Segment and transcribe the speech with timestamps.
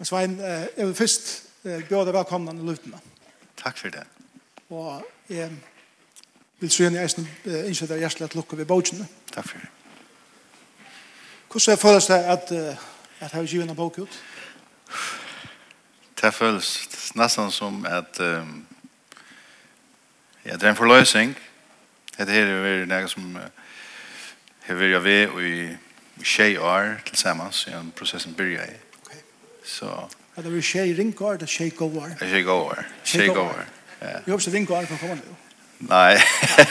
[0.00, 2.96] Men Svein, jeg vil først bjøre deg velkommen i lutene.
[3.60, 4.06] Takk for det.
[4.72, 5.50] Og jeg
[6.60, 9.04] vil så gjerne jeg innskytte deg hjertelig at lukke ved bøkene.
[9.34, 9.68] Takk for det.
[11.52, 12.80] Hvordan føles det at, at
[13.20, 14.18] jeg har givet en bok ut?
[16.22, 16.72] Det føles
[17.14, 18.66] nesten som at um,
[20.44, 21.36] ja, det er en forløsning.
[22.16, 23.34] Det her er noe som
[24.64, 25.74] har vært ved i
[26.24, 28.86] tjej år tilsammans i en processen börjar i.
[29.64, 30.08] Så...
[30.34, 32.16] Ja, det var tjej ringkar, det tjej gåvar.
[32.20, 32.86] Tjej gåvar.
[33.02, 33.64] Tjej gåvar.
[34.00, 34.06] Ja.
[34.24, 35.34] Jag hoppas att ringkar kan komma nu.
[35.78, 36.22] Nej.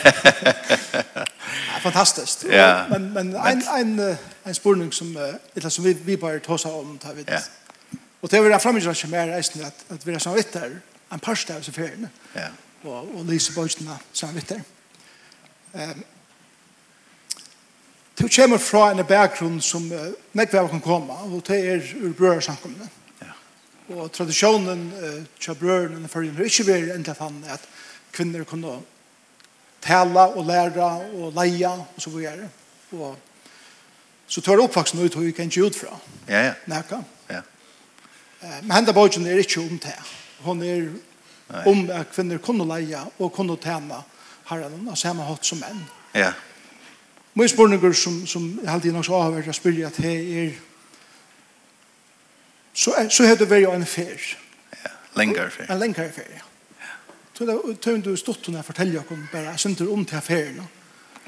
[1.74, 2.46] ja, fantastiskt.
[2.52, 2.86] Ja.
[2.90, 7.14] Men, men en, en, en spurning som, eller som vi, vi bara tåsar om, tar
[7.14, 7.34] vi det.
[7.34, 7.40] Ja.
[8.20, 10.80] Och det var det framgångsrande som är resten att, att vi är som vittar en
[11.10, 11.92] par parstad av sig
[12.34, 12.42] Ja.
[12.82, 14.62] Och, och lyser böjterna som vittar.
[15.72, 16.04] Um,
[18.20, 22.12] Du kommer fra en bakgrunn som uh, nekve av kan komme, og det er ur
[22.18, 22.90] brødersamkommende.
[23.24, 23.36] Ja.
[23.96, 27.64] Og tradisjonen uh, til brøderne i førjen har ikke vært enda fann at
[28.12, 28.74] kvinner kunne
[29.80, 32.50] tala og læra og leia og så videre.
[32.92, 33.16] Og
[34.28, 35.96] så tar det oppvaksen ut og vi kan ikke ut fra.
[36.28, 36.54] Ja, ja.
[36.68, 37.00] Nekka.
[37.30, 37.40] Ja.
[38.44, 39.96] Uh, men henne bogen er ikke om det.
[40.44, 40.92] Hun er
[41.54, 41.64] Nei.
[41.72, 44.04] om at kvinner kunne leia og kunne tjene
[44.52, 45.88] herren og samme hatt som menn.
[46.12, 46.28] Ja.
[46.28, 46.36] Ja
[47.34, 50.52] Min spørninger som, som jeg alltid nok så avhørt jeg spyrir at hei er
[52.74, 54.22] så, er, så heter det vært en fer.
[54.72, 55.68] Ja, lengre fer.
[55.72, 56.46] En lengre fer, ja.
[57.34, 60.68] Så det var du stått henne og fortelle om bare synder om til affæren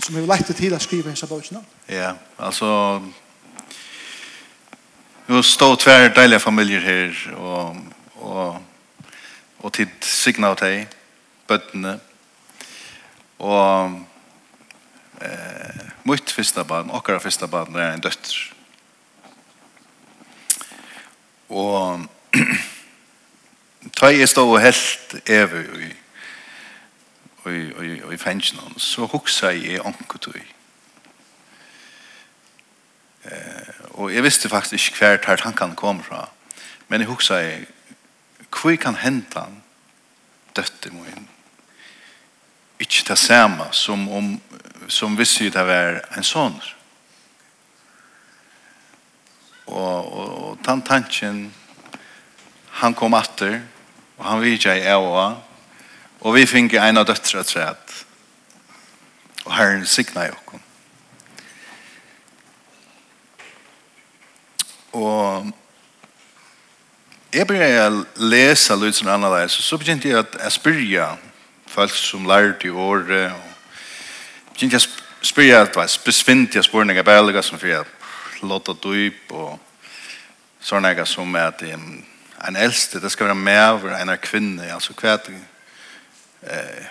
[0.02, 1.61] som har lagt det til å skrive hans bøkene.
[1.89, 2.99] Ja, altså
[5.27, 7.77] vi har stått tver deilige familier her og,
[8.19, 8.57] og,
[9.61, 10.89] og tid signa av deg
[11.47, 11.94] bøttene
[13.39, 14.02] og
[15.22, 18.53] eh, mitt fyrsta barn, okkara fyrsta barn, er en døtter.
[21.50, 22.05] Og
[23.97, 25.91] ta jeg stod og helt evig i,
[27.50, 30.41] i, i, i fengsen, så huksa jeg onkutøy.
[33.25, 36.29] Eh, og jeg visste faktisk ikke hver tar tankene kom fra,
[36.88, 37.67] men jeg huksa jeg,
[38.51, 39.62] hvor kan hente han
[40.56, 41.29] døtter min
[42.81, 44.42] ikke det samme som, om,
[44.88, 46.58] som visste det var en sånn.
[49.72, 51.44] Og, og, og den tanken,
[52.81, 53.62] han kom atter,
[54.18, 55.30] og han vidtja i Ewa,
[56.22, 57.96] og vi finner en av døttra træt,
[59.46, 60.68] og herren signa i okken.
[64.91, 65.52] Og
[67.31, 71.12] jeg begynte å lese litt sånn annerledes, så begynte jeg å spørre
[71.72, 73.32] folk som lærte i året.
[73.32, 74.82] Og jeg kan
[75.22, 77.88] spyrja at det var besvintige spørninger bæliga som fyrir
[78.44, 79.59] låta dyp og
[80.62, 82.06] sånne jeg som er at en,
[82.48, 85.42] en eldste, det skal være med over en kvinne, altså hva er det?
[86.42, 86.88] Eh,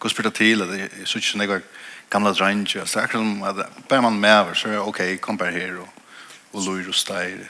[0.00, 0.66] hva spyrir det til?
[0.76, 1.62] Jeg synes ikke jeg
[2.10, 5.38] gamla drange, så akkurat som at bare man med over, så er det ok, kom
[5.38, 5.88] bare her og
[6.52, 7.46] og lur og steir.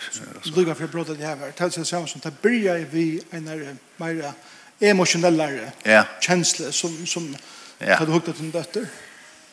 [0.56, 4.32] Lugga for brodet det her, det er samme som det byrja vi en mer
[4.80, 6.04] emotionellare ja.
[6.20, 7.36] känslor som, som
[7.78, 7.94] ja.
[7.94, 8.86] hade huggat din dötter.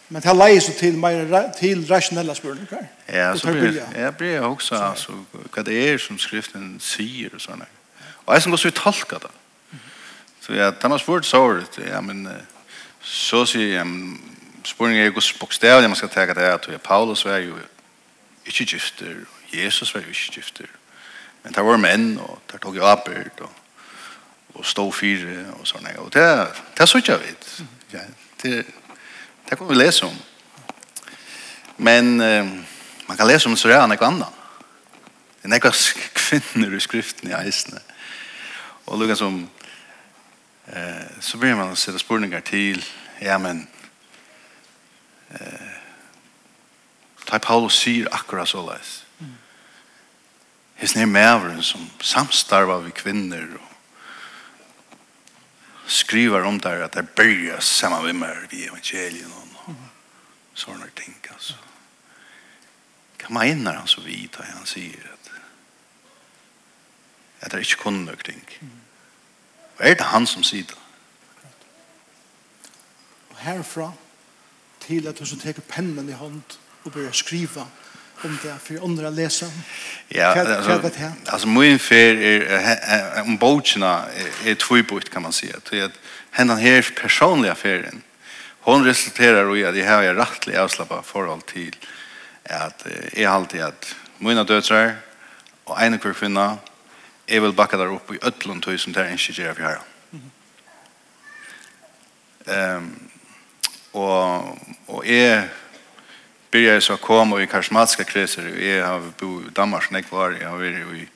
[0.07, 2.87] Men det här lejer sig till, mer, till rationella spurningar.
[3.05, 4.75] Ja, så blir, ja, blir jag också.
[4.75, 7.65] Alltså, vad det är som skriften säger och sådana.
[8.25, 9.27] Och jag som går så uttolka det.
[10.39, 11.79] Så ja, det har svårt såret.
[11.91, 12.29] Ja, men
[13.01, 13.87] så säger jag,
[14.63, 17.55] spurningar är hos bokstäver man skal tänka det at ja, Paulus var jo
[18.45, 19.15] ikke gifter,
[19.51, 20.65] Jesus var jo ikke gifter.
[21.43, 23.49] Men det var menn, og det tog jo apert og
[24.57, 25.93] og stå fire og sånne.
[26.01, 26.25] Og det,
[26.73, 27.49] det er så ikke jeg vet.
[27.93, 28.03] Ja,
[28.43, 28.65] det,
[29.49, 30.17] det kan vi lese om.
[31.77, 32.45] Men eh,
[33.07, 34.43] man kan lese om så det er noe annet.
[35.41, 37.81] Det er noen kvinner i skriften i eisene.
[38.87, 39.41] Og lukket som
[40.67, 42.81] eh, så blir man å sette spørninger til
[43.21, 43.65] ja, men
[45.35, 45.75] eh,
[47.27, 49.01] ta Paulus sier akkurat så leis.
[49.19, 49.37] Mm.
[50.81, 53.66] Hesne er mævren som samstarva vi kvinner og
[55.87, 59.75] skriver om där att det börjar samma med mer vid evangelien og
[60.53, 61.15] sånne ting.
[61.29, 61.53] Alltså.
[63.17, 65.31] Kan man in han så vid han sier at
[67.39, 68.43] att det är kun nok ting.
[69.77, 70.77] Og er det han som sier det?
[73.29, 73.93] Och härifrån
[74.79, 76.43] till att du så tar pennan i hand
[76.83, 77.67] och börjar skriva
[78.23, 79.45] om det för andra läsa.
[80.07, 80.91] Ja, alltså
[81.25, 84.05] alltså min fel är om bochna
[84.45, 85.55] är tvåbort kan man säga.
[85.69, 85.91] Det är
[86.31, 88.01] henne här personliga affären.
[88.59, 91.75] Hon resulterar i att det här är rättligt avslappa förhåll till
[92.43, 94.95] att är alltid att mina döttrar
[95.63, 96.57] och en kvar kvinna
[97.25, 99.79] är väl backa där uppe i Ötlund hus som det där initierar vi här.
[102.45, 103.09] Ehm
[103.91, 105.49] och och är
[106.51, 108.47] började så komma i karismatiska kriser.
[108.47, 110.31] og jeg har bo i Danmark när var.
[110.41, 111.07] Jag har varit i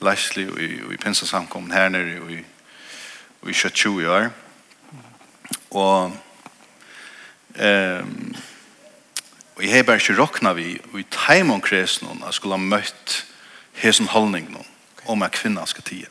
[0.00, 2.44] Leisli og i, i Pinsasamkommen her nere og i,
[3.40, 4.30] och i 20 år.
[5.70, 6.12] Og
[7.60, 8.34] um,
[9.56, 12.56] Og jeg har bare ikke råkna vi, og i teim om kres noen, jeg skulle
[12.58, 13.20] ha møtt
[13.78, 14.66] hesen holdning noen,
[15.06, 16.10] om at kvinna skal tie.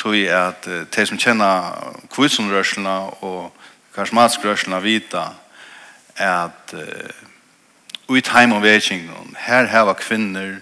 [0.00, 1.76] Tog jeg at de som kjenner
[2.12, 3.52] kvidsomrørselene og
[3.94, 5.26] karismatisk rørselene vita,
[6.16, 10.56] at uh, time of og vekingen, her heva kvinner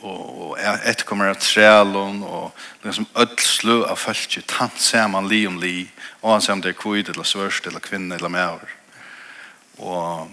[0.00, 2.52] og, og etterkommer av trælun og
[2.84, 5.90] liksom ødslu av fölkje, tant saman li om li,
[6.22, 8.68] og han saman det er kvid, eller svørst, eller kvinne, eller maur.
[9.78, 10.30] Og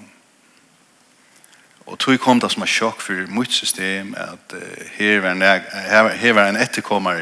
[1.88, 5.42] Og tog kom det som er sjokk for mitt system at uh, her, var en,
[5.42, 7.22] her, her var en etterkommer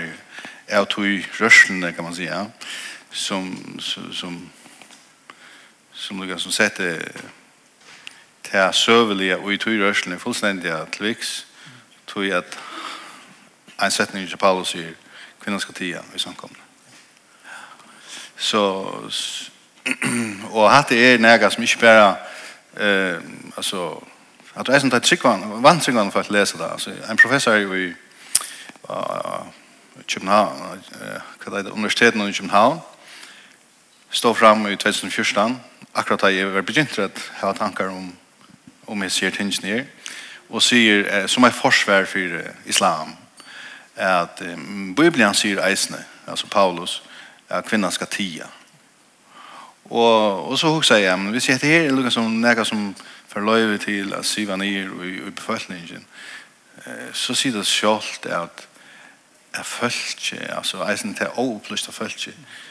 [0.74, 2.48] av tog rørslene, kan man si, ja,
[3.12, 4.40] som, som, som
[5.96, 7.00] som lukkar som sette
[8.44, 11.48] til søvelige og i tog rørselen fullstendig at viks.
[12.08, 12.60] Tog at
[13.84, 14.94] en setning i Paulus sier
[15.42, 16.58] kvinnan skal tia i samkomne.
[18.38, 18.62] Så
[20.52, 22.16] og hatt det er nega som ikke bare
[22.78, 23.22] eh,
[23.58, 24.04] altså
[24.56, 26.72] at det er som det er tryggvann vannsingvann for at lese det.
[26.72, 27.94] Altså, en professor i
[28.90, 29.48] uh,
[30.08, 32.80] København uh, hva det universiteten i København
[34.10, 35.62] stod fram i 2014
[35.96, 37.10] akkurat da jeg var begynt å
[37.42, 38.12] ha tankar om
[38.86, 39.86] om jeg ser tingene her
[40.50, 43.16] og sier eh, som er forsvær for eh, islam
[43.96, 44.60] at eh,
[44.98, 47.00] Bibelen sier eisene altså Paulus
[47.50, 48.50] at kvinnan skal tia
[49.90, 52.94] og, og så husker jeg men hvis jeg heter her er lukka som nega som
[53.32, 56.06] forløyver til at siva nir og i befolkningen
[56.86, 58.68] eh, så sier det sjalt at
[59.56, 62.65] at følge, altså eisen til å opplyste følge, mm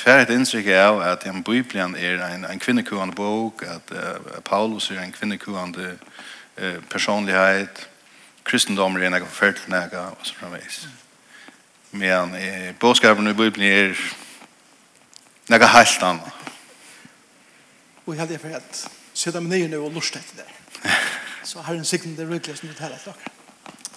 [0.00, 4.90] får et inntrykk av at en Bibelen er en, en kvinnekuende bok, at uh, Paulus
[4.90, 5.92] er en kvinnekuende
[6.60, 7.88] uh, personlighet,
[8.44, 10.80] kristendom er en av forfølgene, og så fremveis.
[11.90, 14.00] Men uh, bådskapen i Bibelen er
[15.50, 16.40] noe helt annet.
[18.06, 18.80] Og jeg heldig for at
[19.14, 20.48] sitte med nye nå og lort etter det.
[21.44, 23.38] Så har en sikkert det rydelig som du taler til dere.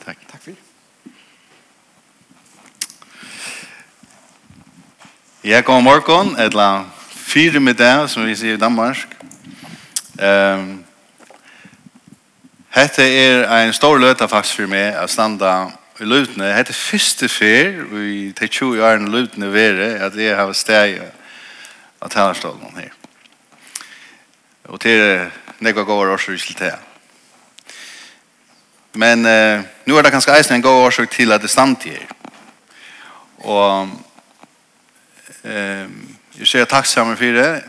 [0.03, 0.29] Takk.
[0.31, 0.72] Takk for det.
[5.45, 9.09] Ja, god morgen, et la fire med det, som vi sier i Danmark.
[10.15, 10.85] Um,
[12.71, 15.49] hette er en stor løte faktisk for meg, å standa
[15.99, 16.53] i løtene.
[16.55, 20.95] Hette første fyr, i de 20 årene løtene være, at jeg har steg
[21.99, 22.95] av talerstolen her.
[24.71, 25.27] Og til
[25.59, 26.71] nekva gård årsøk til det.
[28.95, 32.07] Men uh, nå er det ganske eisen en god årsøk til at det stand her.
[33.43, 33.91] Og
[35.43, 37.63] Ehm jag säger tack så mycket för det.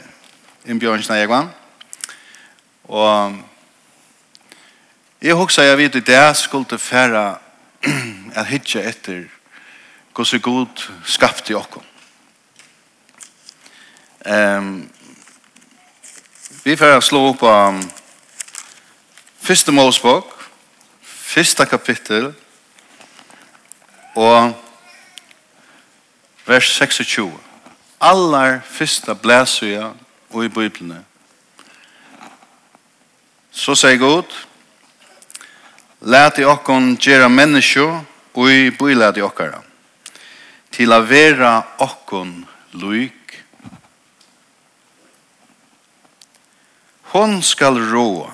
[0.65, 1.49] Inbjörn Snägvan.
[2.83, 3.33] Och
[5.19, 7.39] jag husar jag vet det är skulle färra
[8.35, 9.29] att hitta efter
[10.17, 10.69] hur så god
[11.05, 11.85] skapte jag oss.
[14.21, 14.89] Ehm
[16.63, 17.81] vi får slå upp på
[19.41, 20.33] första Mosebok,
[21.03, 22.33] första kapitel
[24.15, 24.51] och
[26.45, 27.01] vers 26
[28.05, 29.93] allar fyrsta blæsøya
[30.31, 31.05] og i Bibelene.
[33.53, 34.29] Så sier Gud,
[36.05, 37.87] i okkon gjera menneskjo
[38.35, 39.63] og i bylati okkara
[40.75, 42.45] til a vera okkon
[42.75, 43.39] luik.
[47.15, 48.33] Hon skal råa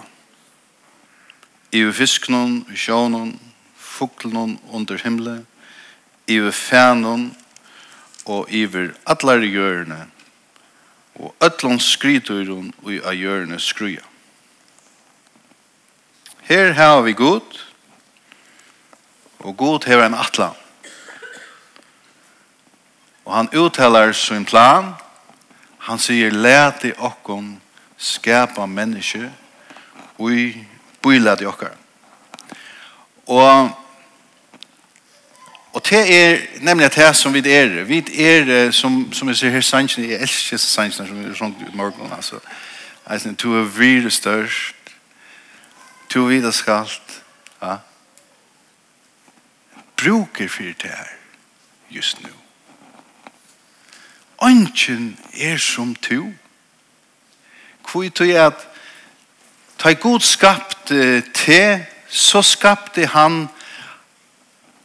[1.71, 3.35] i fisknon, i sjånon,
[3.77, 5.45] fuklnon under himle,
[6.27, 7.29] i fænon
[8.27, 10.07] og iver allar hjørne
[11.15, 14.05] og öllon skryturen og i hjørne skruja.
[16.43, 17.61] Her har vi god
[19.39, 20.57] og god har en atlan
[23.31, 24.95] og han uttalar sin plan.
[25.87, 27.53] Han sier lete okkom
[27.95, 29.29] skapa menneske
[30.19, 30.47] og i
[31.03, 31.77] bylade okkar.
[33.31, 33.71] Og
[35.73, 37.85] Og det er nemlig at det som vi er.
[37.85, 41.77] Vi er, som, som jeg ser her, sannsyn, jeg elsker sannsyn som vi sånn i
[41.77, 42.41] morgen, altså.
[43.07, 44.77] Jeg Eisen, to er vire størst,
[46.11, 47.23] to er videre skalt,
[47.63, 47.77] ja.
[49.97, 51.15] Bruker for det her,
[51.91, 52.31] just nu.
[54.43, 56.33] Ønsken er som to.
[57.91, 58.69] Hvor er det at,
[59.79, 60.93] ta god skapt
[61.35, 63.49] te, så skapte han,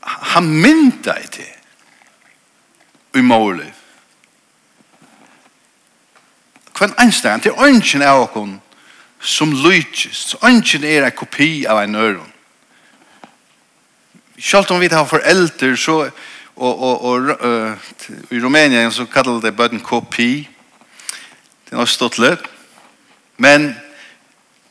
[0.06, 1.52] han mynda i det
[3.16, 3.74] i måliv.
[6.76, 8.58] Kvann einstein, til ønsken av okon
[9.20, 12.32] som lykist, ønsken er en kopi av en øron.
[14.38, 16.10] Sjalt om vi har foreldre, så
[16.56, 17.78] og, og, og uh,
[18.32, 20.48] i Rumænien så kallar det bøtten kopi.
[21.66, 22.44] Det er nok stått litt.
[23.38, 23.76] Men,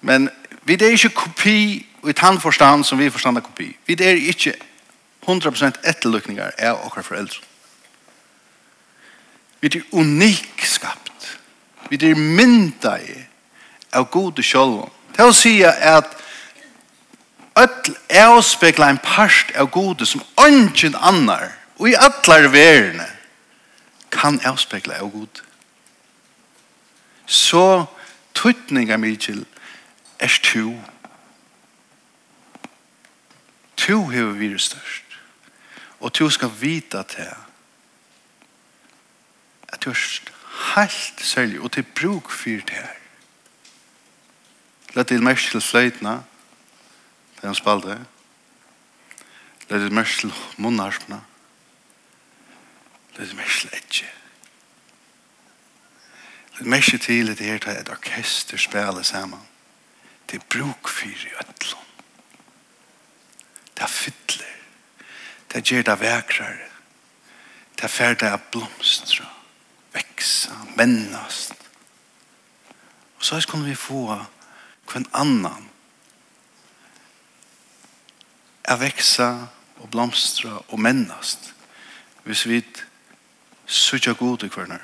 [0.00, 0.30] men
[0.64, 3.76] vi er ikke kopi i tannforstand som vi forstanda kopi.
[3.86, 4.54] Vi er ikke
[5.26, 7.40] 100% etterlykninger er okkar foreldre.
[9.60, 11.38] Vi er unik skapt.
[11.88, 13.16] Vi er mynda i
[13.92, 14.90] av gode sjolvom.
[15.16, 16.10] Det å si at
[17.56, 23.06] öll avspekla en parst av gode som ønsken annar og i allar verene
[24.10, 25.42] kan avspekla av gode.
[27.26, 27.86] Så
[28.34, 29.44] tøytninga mykjel
[30.20, 30.74] er to.
[33.86, 35.03] To hever virus størst.
[36.04, 37.30] Og du skal vite til
[39.72, 40.30] at du er
[40.76, 42.90] helt særlig og til bruk for det her.
[44.94, 46.12] Lett ditt mest til fløytene,
[47.40, 47.96] det han spalte.
[49.70, 51.22] Lett ditt mest til munnarpene.
[53.16, 54.10] Lett ditt mest til etje.
[56.58, 59.40] Lett mest til at det her til et orkester spiller sammen.
[60.28, 61.88] Til bruk for i øtlån.
[63.74, 64.63] Det er fytler.
[65.54, 66.70] Det gjør det vekrere.
[67.80, 69.26] Det fer det blomstra,
[69.92, 71.54] veksa, mennast.
[73.16, 74.18] Og så kunne vi få
[74.86, 75.70] kvann annan
[78.64, 79.28] a veksa
[79.82, 81.52] og blomstra og mennast
[82.24, 82.62] hvis vi
[83.66, 84.80] sutja god i kvarnar.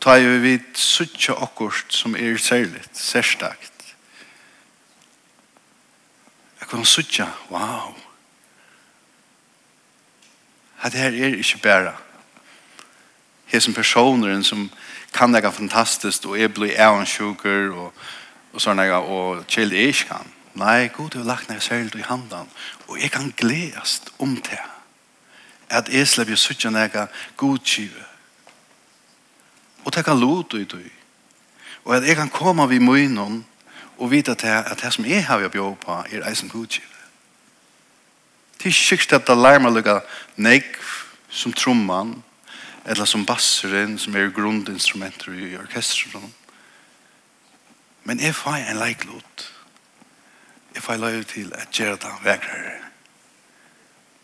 [0.00, 3.94] Ta jo vi sutja okkurt som er særligt, særstakt.
[6.60, 7.94] Jeg kan sutja, wow,
[10.82, 11.92] at det her er ikke bare
[13.46, 14.70] hesen personer som
[15.12, 17.92] kan det fantastiskt og er blir ævnsjuker og,
[18.52, 20.30] og sånne og kjeld det ikke kan.
[20.54, 22.48] Nei, god har lagt ned særlig i handen
[22.88, 24.62] og jeg kan gledast om det.
[25.70, 27.06] At jeg slipper suttje nega
[27.36, 28.06] godkive
[29.84, 30.90] og det kan lot ut i.
[31.84, 33.44] Og at jeg kan komme vid munnen
[33.98, 36.99] og vite at det, at det som jeg har bjør på er eisen godkive
[38.62, 40.00] Det er sikkert at det larmer lukka
[40.36, 40.76] negv
[41.30, 42.22] som tromman,
[42.84, 46.34] eller som basseren, som er grundinstrumenter i orkestren.
[48.04, 49.46] Men jeg får en leiklot.
[50.74, 52.76] Jeg får lov til at gjøre det vekrere.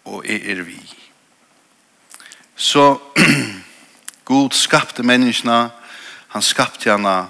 [0.04, 0.80] Og jeg er vi.
[2.56, 2.98] Så
[4.24, 5.70] God skapte menneskene,
[6.28, 7.26] han skapte henne,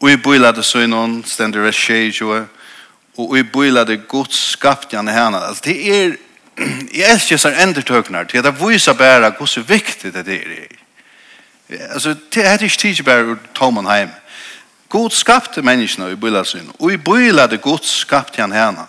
[0.00, 2.46] og i bøylade søgnen, stender det skjer jo,
[3.16, 5.40] og i bøylade Gud skapte henne henne.
[5.44, 6.16] Altså, det er
[6.98, 10.66] jeg elsker sånn endertøkner til at det viser bare hvor så viktig det er.
[11.92, 14.10] Altså, det er ikke tidlig bare ur Tomanheim.
[14.90, 18.86] God skapte menneskene i bøyla sin, og i bøyla det god skapte han henne.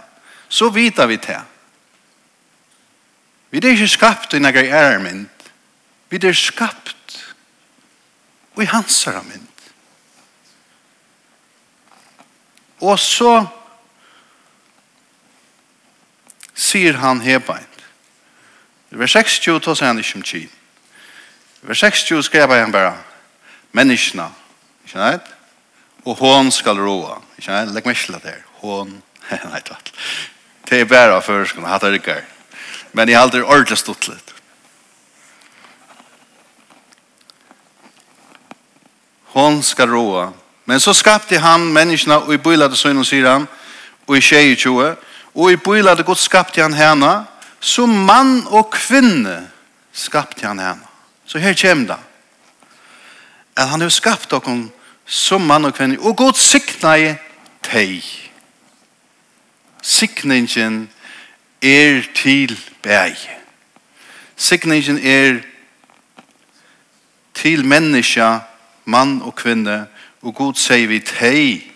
[0.50, 1.40] Så vita vi det.
[3.52, 5.28] Vi er ikke skapt i noen ærmynd.
[6.10, 6.98] Vi er skapt
[8.56, 9.48] og i hans ærmynd.
[12.82, 13.46] Og så
[16.62, 17.68] sier han hebeint.
[18.92, 20.50] I vers 60 tar seg han ikke om kyn.
[21.62, 22.96] I vers 60 skrev han bare,
[23.78, 24.28] menneskene,
[24.86, 25.32] ikke sant?
[26.06, 27.74] Og hon skal roa, ikke sant?
[27.74, 28.44] Legg meg ikke det her.
[28.62, 29.00] Hon,
[29.54, 29.94] nei, tatt.
[30.68, 32.22] Det er bare for å ha det ikke.
[32.92, 34.34] Men jeg har aldri ordentlig stått litt.
[39.32, 40.32] Hon skal roa.
[40.66, 43.48] Men så skapte han menneskene, og i bøylade sønnen sier han,
[44.08, 44.94] og i tjej i tjoe,
[45.36, 47.26] og i bøylade godt skapte han henne,
[47.60, 49.52] som mann og kvinne
[49.94, 50.88] skapte han henne.
[51.26, 51.98] Så her kommer det.
[53.56, 54.70] At han har skapt dere
[55.06, 57.14] som mann og kvinne, og godt sikna i
[57.64, 58.04] teg.
[59.82, 60.90] Sikningen
[61.62, 63.18] er til bæg.
[64.36, 65.42] Sikningen er
[67.34, 68.40] til menneska,
[68.86, 69.88] mann og kvinne,
[70.22, 71.72] og godt sier vi teg,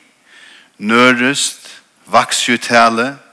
[0.77, 1.69] nørest,
[2.05, 3.24] vaksjutale, jo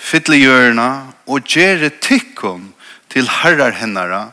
[0.00, 0.90] fytle hjørna
[1.28, 2.70] og gjere tikkon
[3.12, 4.30] til herrar hennara,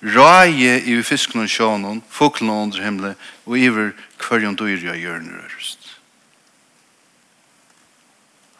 [0.00, 5.90] raje i fisken og sjånen, foklen og under himle, og iver hverjon dyrja hjørner ørst.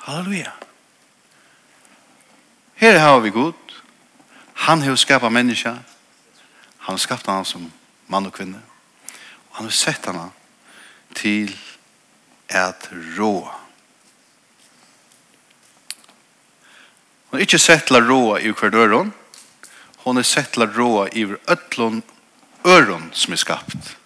[0.05, 0.53] Halleluja.
[2.81, 3.55] Her har vi god.
[4.55, 5.71] Han har skapat menneska.
[6.79, 7.73] Han har skapat han som
[8.09, 8.61] mann og kvinne.
[9.51, 10.33] Og han har sett han
[11.15, 11.53] til
[12.49, 12.89] at
[13.19, 13.70] råa.
[17.31, 19.13] Hon er ikke sett til å råa i hver døren.
[20.03, 22.03] Hon er sett til å råa i øtlån
[22.67, 23.97] øron som er skapt.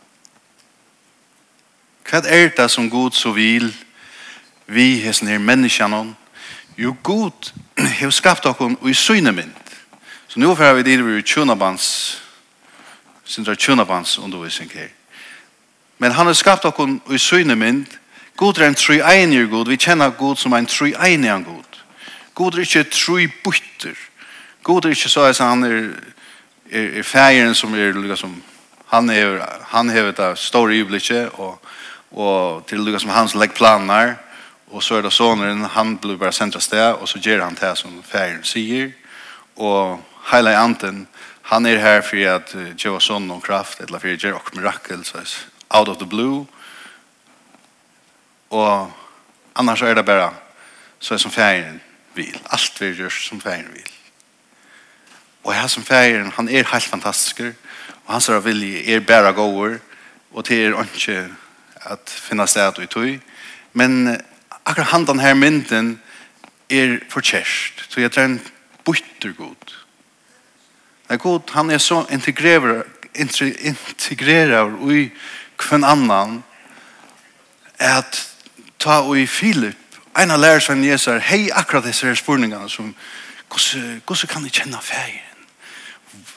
[2.04, 3.70] Hva er det som god så vil
[4.66, 6.14] vi hesten her menneskene?
[6.76, 9.54] Jo, god har skapt dere i synemynd.
[10.28, 12.20] Så nå får vi det vi i tjønabans
[13.24, 14.88] sindra tjunabans undervisning her.
[15.98, 17.86] Men han har skapt dere i synemynd.
[18.36, 19.68] God er en trøyenig god.
[19.68, 21.73] Vi kjenner god som en trøyenig god.
[22.34, 23.94] God er ikke tru bytter.
[24.62, 25.90] God er ikke så at han er,
[26.70, 28.42] er, er feiren som er liksom,
[28.86, 29.38] han er
[29.70, 31.58] han hever det store øyeblikket og,
[32.10, 34.16] og til liksom, som hans legg planar
[34.66, 37.78] og så er det soneren, han blir bare sentra sted og så gjør han det
[37.78, 38.90] som feiren sier
[39.56, 40.00] og
[40.30, 41.06] heila anten
[41.42, 44.54] han er her for at uh, gjøre sånn og kraft eller for at gjøre og
[44.56, 45.20] mirakel så
[45.74, 46.46] out of the blue.
[48.50, 48.92] Og
[49.54, 50.30] annars er det bare
[51.00, 51.80] så er som feiren
[52.16, 52.40] vil.
[52.50, 53.90] Alt vi gjør som feiren vil.
[55.44, 57.40] Og her som feiren, han er helt fantastisk.
[58.04, 59.78] Og hans er vilje er bare gåer.
[60.32, 61.28] Og til er ikke
[61.84, 63.20] at finne sted i tog.
[63.72, 64.16] Men
[64.64, 66.00] akkurat han den her mynden
[66.70, 67.20] er for.
[67.20, 68.40] Så jeg tror en
[68.84, 69.56] bytter god.
[71.08, 72.82] Det er god, han er så integrerer,
[73.14, 75.10] integrerer i
[75.68, 76.44] hvem annan
[77.78, 78.30] at
[78.78, 79.76] ta og i Filip
[80.18, 82.94] en av lærersvennen Jesus er, hei akkurat disse her spurningene som,
[83.48, 85.30] hvordan kan jeg kjenne fægeren?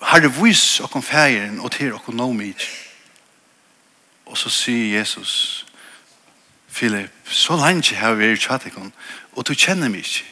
[0.02, 2.70] Herre, vis og om fægeren og til og nå mye?
[4.26, 5.66] Og så sier Jesus,
[6.74, 8.94] Philip, så langt har vi vært tjattekon,
[9.32, 10.26] og du kjenner meg ikke.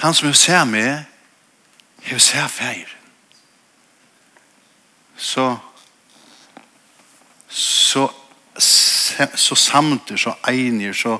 [0.00, 1.04] Han som jeg ser meg,
[2.10, 2.96] jeg ser fægeren.
[5.16, 5.56] Så,
[7.48, 8.08] så
[9.34, 11.18] så samter, så egner, så,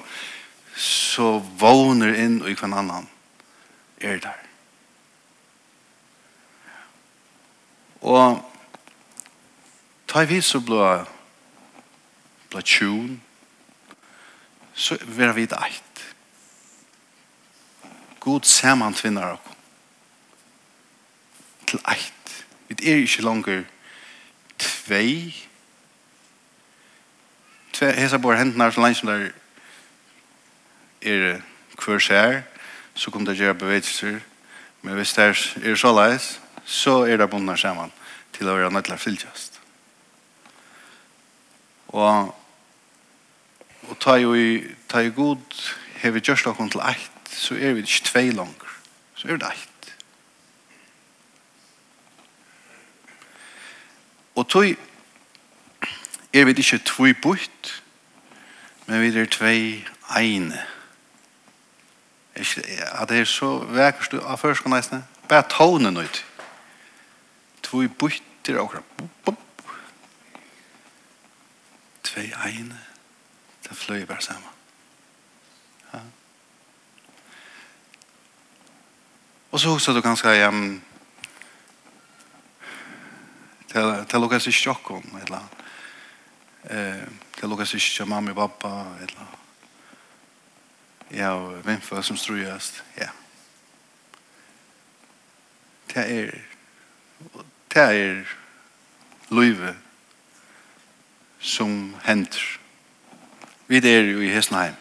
[0.76, 3.08] så våner inn i hver annan
[4.00, 4.38] er der.
[8.00, 8.40] Og
[10.08, 10.84] ta vi så blå
[12.50, 13.20] blå tjun
[14.74, 16.00] så vera vi eit.
[18.20, 19.54] God samantvinnar okko
[21.70, 22.32] til eit.
[22.68, 23.62] Vi er ikke langer
[24.58, 25.34] tvei
[27.80, 29.30] hesa bor hendnar så langt som der
[31.02, 31.40] er
[31.80, 32.42] hver sær,
[32.94, 34.20] så kommer det gjøre bevegelser.
[34.82, 37.92] Men hvis det er så leis, så er det bundna saman
[38.36, 39.60] til å være nødt fylltjast.
[41.88, 42.34] Og,
[43.88, 45.42] og ta jo i, ta i god,
[46.02, 48.76] har vi gjørst okkur til eit, så er vi ikke tvei langer.
[49.16, 49.90] Så er det eit.
[54.38, 54.89] Og tog
[56.32, 57.82] er vi ikke tvoi bort,
[58.86, 60.66] men vi er tvei eine.
[62.36, 65.02] Ja, det er så vekkert du av først kan neisne.
[65.28, 66.24] Bare tånen ut.
[67.62, 69.36] Tvoi bort er akkurat.
[72.02, 72.78] Tvei eine.
[73.68, 74.48] Det fløy bare sammen.
[75.92, 75.98] Ja.
[79.50, 80.82] Og så husker du kanskje hjem
[83.70, 85.60] til, til lukkes i sjokken et eller annet
[86.70, 87.08] eh
[87.40, 89.26] det lukar sig som mamma och pappa eller
[91.08, 92.82] ja vem för som strujast?
[92.94, 93.08] ja
[95.86, 96.44] det är
[97.68, 98.36] det är
[99.28, 99.74] löve
[101.38, 102.60] som händer
[103.66, 104.74] vi er jo i Hesnheim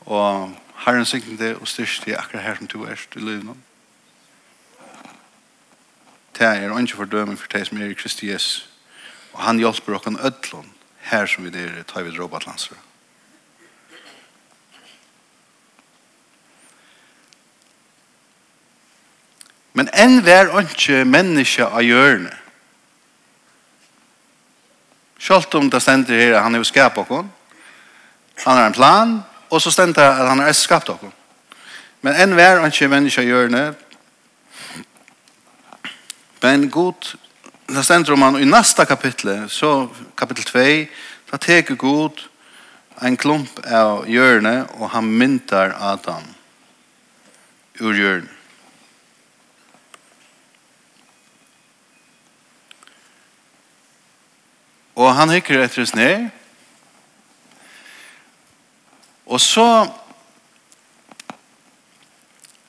[0.00, 3.56] og Herren sikten det og styrst det akkurat her som du er i livet
[6.38, 8.75] Det er ikke for fordømme for det som er i Kristi Jesus.
[9.36, 10.72] Og han hjelper oss ødlån
[11.10, 12.76] her som vi der tar vi robotlanser.
[19.76, 22.32] Men enn vær ikke menneske av hjørne.
[25.20, 27.26] Selv om det stender her, han er skapet oss.
[28.44, 29.12] Han har en plan,
[29.50, 31.04] og så stender det at han er skapt oss.
[32.00, 33.62] Men enn vær ikke menneske av hjørne.
[36.42, 37.16] Men god
[37.68, 40.64] det stender om han i neste kapittel, så kapittel 2,
[41.30, 42.22] da teker god
[43.02, 46.24] en klump av hjørne, og han myntar Adam
[47.80, 48.30] ur hjørne.
[54.96, 56.30] Og han hikker etter oss ned.
[59.26, 59.66] Og så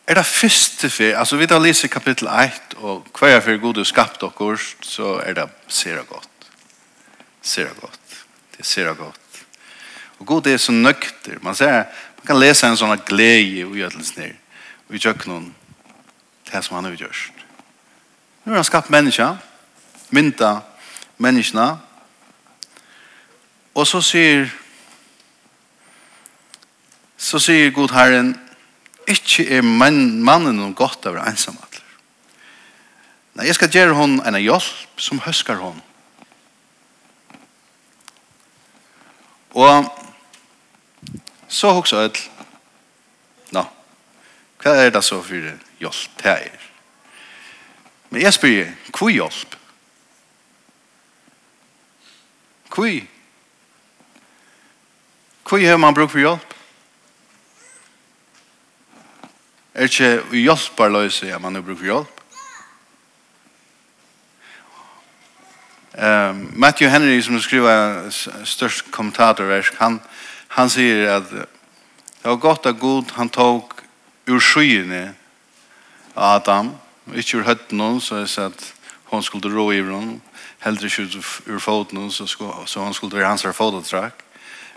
[0.07, 3.83] er det første for, altså vi da leser kapittel 1, og hver for god du
[3.83, 6.29] skapt dere, så er det sere godt.
[7.41, 7.99] Sere godt.
[8.51, 9.19] Det er sere godt.
[10.19, 11.37] Og god er så nøkter.
[11.41, 11.83] Man, ser,
[12.17, 14.33] man kan lese en sånn glede i ugjøtelsen her,
[14.89, 15.55] og i noen
[16.47, 17.43] det som han har gjort.
[18.45, 19.35] Nu har han skapt menneska,
[20.09, 20.61] mynta
[21.17, 21.67] menneskene,
[23.75, 24.47] og så sier
[27.17, 28.35] så sier god herren
[29.07, 31.81] ikke er man, mannen noen godt av ensamhet.
[33.37, 35.77] Nei, jeg skal gjøre hon en hjelp som høsker hon.
[39.57, 39.87] Og
[41.47, 42.23] så hoksa et
[43.55, 43.61] Nå,
[44.59, 46.65] hva er det så for hjelp til er?
[48.09, 49.55] Men jeg spør, hva hjelp?
[52.75, 52.91] Hva?
[55.47, 56.46] Hva har man brukt for hjelp?
[59.77, 62.13] er ikke hjelparløse, ja, man har brukt for hjelp.
[65.97, 68.09] Um, Matthew Henry, som skriver
[68.45, 69.99] størst kommentatorversk, han,
[70.47, 71.45] han sier at det
[72.23, 73.81] var godt at Gud, han tok
[74.29, 75.15] ur skyene
[76.15, 76.73] av Adam,
[77.13, 78.65] ikke ur høtten noen, så jeg sa at
[79.13, 80.19] hon skulle rå i henne,
[80.65, 81.21] heldre ikke
[81.53, 84.25] ur foten noen, så, så hon skulle være hans fototrakk,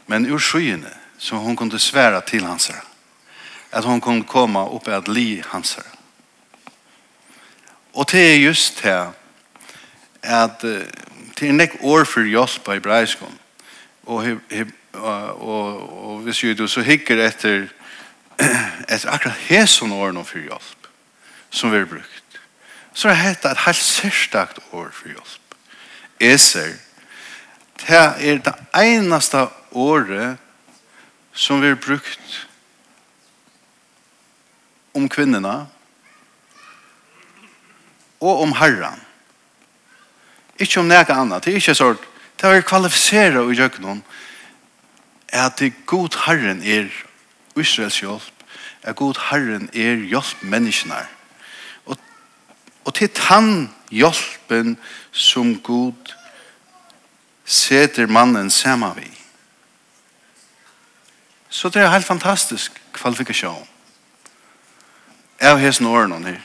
[0.06, 2.70] men ur skyene, så hon kunne svære til hans
[3.72, 5.86] at hon kunne komme opp at li hans her.
[7.92, 9.12] Og det er just det
[10.22, 13.38] at det er nek år for hjelp i breiskom.
[14.06, 14.26] Og,
[14.92, 15.68] og, og,
[16.04, 17.68] og hvis du så hikker etter
[18.88, 20.88] etter akkurat hæsson år nå for hjelp
[21.50, 22.20] som vi har brukt
[22.94, 25.54] så er det et helt særstakt år for hjelp.
[26.20, 26.74] Eser
[27.80, 30.36] det er det eneste året
[31.32, 32.46] som vi har brukt
[34.92, 35.66] om kvinnorna
[38.18, 39.00] och om herran.
[40.56, 41.42] Inte om något annat.
[41.42, 41.98] Det är inte så att
[42.36, 44.02] det är kvalificerat i jöknen
[45.32, 47.04] att det god herren är
[47.54, 48.40] Israels hjälp
[48.82, 51.02] at god Herren er hjelp menneskene.
[51.86, 51.98] Og,
[52.84, 54.76] og til han hjelpen
[55.12, 56.14] som god
[57.44, 59.10] seter mannen sammen vi.
[61.48, 63.66] Så det er helt fantastisk kvalifikasjon
[65.40, 66.40] av hesen årene her.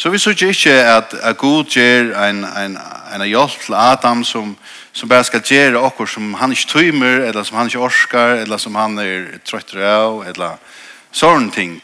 [0.00, 2.76] Så vi sier ikke at, at Gud gjør en, en,
[3.14, 4.54] en hjelp til Adam som,
[4.96, 8.56] som bare skal gjøre okkur som han ikke tøymer, eller som han ikke orskar, eller
[8.56, 10.56] som han er trøtt av, eller
[11.12, 11.74] sånne ting.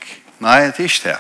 [0.41, 1.19] Nei, det er ikke det.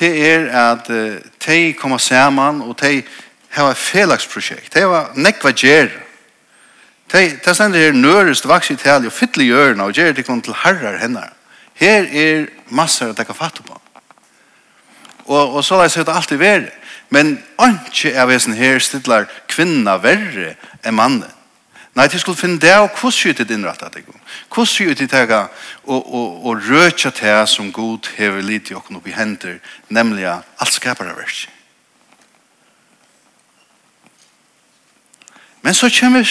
[0.00, 3.04] Det er at uh, de kommer sammen, og de
[3.54, 4.74] har et felagsprosjekt.
[4.74, 6.02] De har nekva gjøre.
[7.12, 10.56] Det stender her nørest vaks i tali og fytle hjørna og gjør det kun til
[10.64, 11.32] herrar hennar.
[11.74, 13.76] Her er massar at jeg kan fatte på.
[15.24, 16.70] Og, og så leis er det alltid verre.
[17.12, 21.28] Men ikke er vesen her stidlar kvinna verre enn mannen.
[21.92, 24.04] Nei, de skulle finne det, og hvordan skjer det innrettet det?
[24.48, 25.32] Hvordan skjer de det
[25.84, 29.58] og, og, og røtja det som god hever litt i åkken opp i hender,
[29.92, 31.50] nemlig alt skaper av verset.
[35.62, 36.24] Men så kommer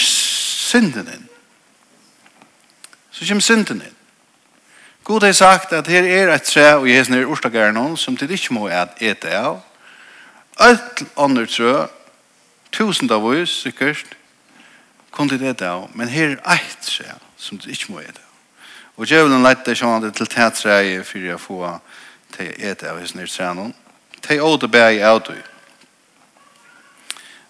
[0.71, 1.27] synden inn.
[3.12, 3.97] Så kommer synden inn.
[5.03, 8.31] God har sagt at her er et tre og jeg er orsaker noen som til
[8.31, 9.60] ikke må ete av.
[10.62, 11.88] Alt andre tre,
[12.71, 14.05] tusen av oss sikkert,
[15.12, 18.27] kunne til ete av, men her er et tre som til ikke må ete av.
[19.01, 21.62] Og djevelen lette sånn at til tætreie for å få
[22.36, 23.73] til ete av hos nere tre noen.
[24.21, 25.41] Til å det bære av det.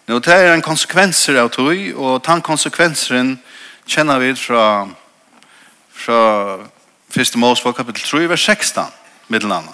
[0.06, 3.36] Nå, det er en konsekvenser av tog, og den konsekvenseren
[3.86, 4.64] kjenner vi fra,
[5.94, 6.22] fra
[7.14, 7.36] 1.
[7.38, 8.88] Mosebok kapitel 3, vers 16,
[9.30, 9.68] middelen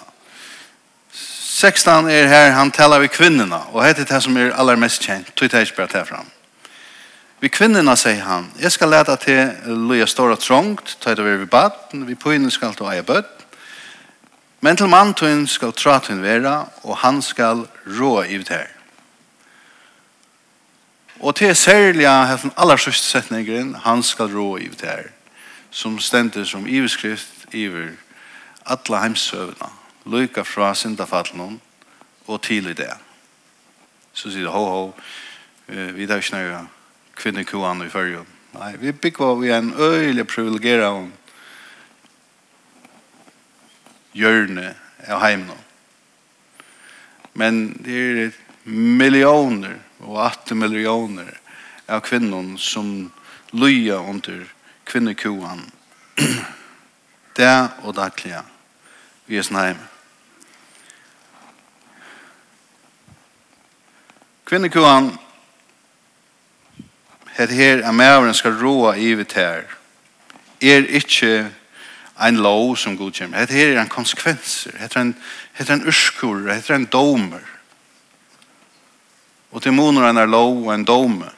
[1.11, 5.03] 16 er her, han taler vi kvinnerna, og det er det som er aller mest
[5.03, 6.29] kjent, tog det ikke bare til fram.
[7.39, 11.71] Vi kvinnerna säger han, jag ska lete till loja stora trångt, ta det över bad,
[11.71, 13.23] baden, vi pojnen skal ta eie bød,
[14.61, 18.78] Men til mann tog skal tra til vera, och han skal rå i det här.
[21.19, 25.03] Og til særlig har den aller sørste setningen, han skal rå i det her,
[25.71, 27.91] som stender som iverskrift iver
[28.65, 29.69] alle heimsøvna,
[30.05, 31.61] lykka fra syndafallen
[32.27, 32.93] og til i det.
[34.13, 34.93] Så sier det, ho, ho,
[35.67, 36.67] vi tar ikke nøyre
[37.15, 38.27] kvinnekuan i fyrjon.
[38.53, 41.11] Nei, vi bygger vi en øyelig privilegera om
[44.13, 44.73] hjørne
[45.07, 45.57] av heimna.
[47.33, 48.31] Men det er
[48.63, 51.39] millioner og 8 millioner
[51.87, 53.11] av kvinnon som
[53.51, 54.45] lyja under
[54.85, 55.65] kvinnekuan
[57.35, 58.43] det og daglige
[59.27, 59.73] vi er snøy
[64.49, 65.11] kvinnekuan
[67.37, 69.67] het her er mævren skal råa i vitt her
[70.61, 71.51] er ikkje
[72.19, 75.15] ein lov som godkjem het her er en konsekvenser het er en,
[75.53, 77.58] het er en urskur het er en domer
[79.51, 81.29] og til moner en er lov og en dome.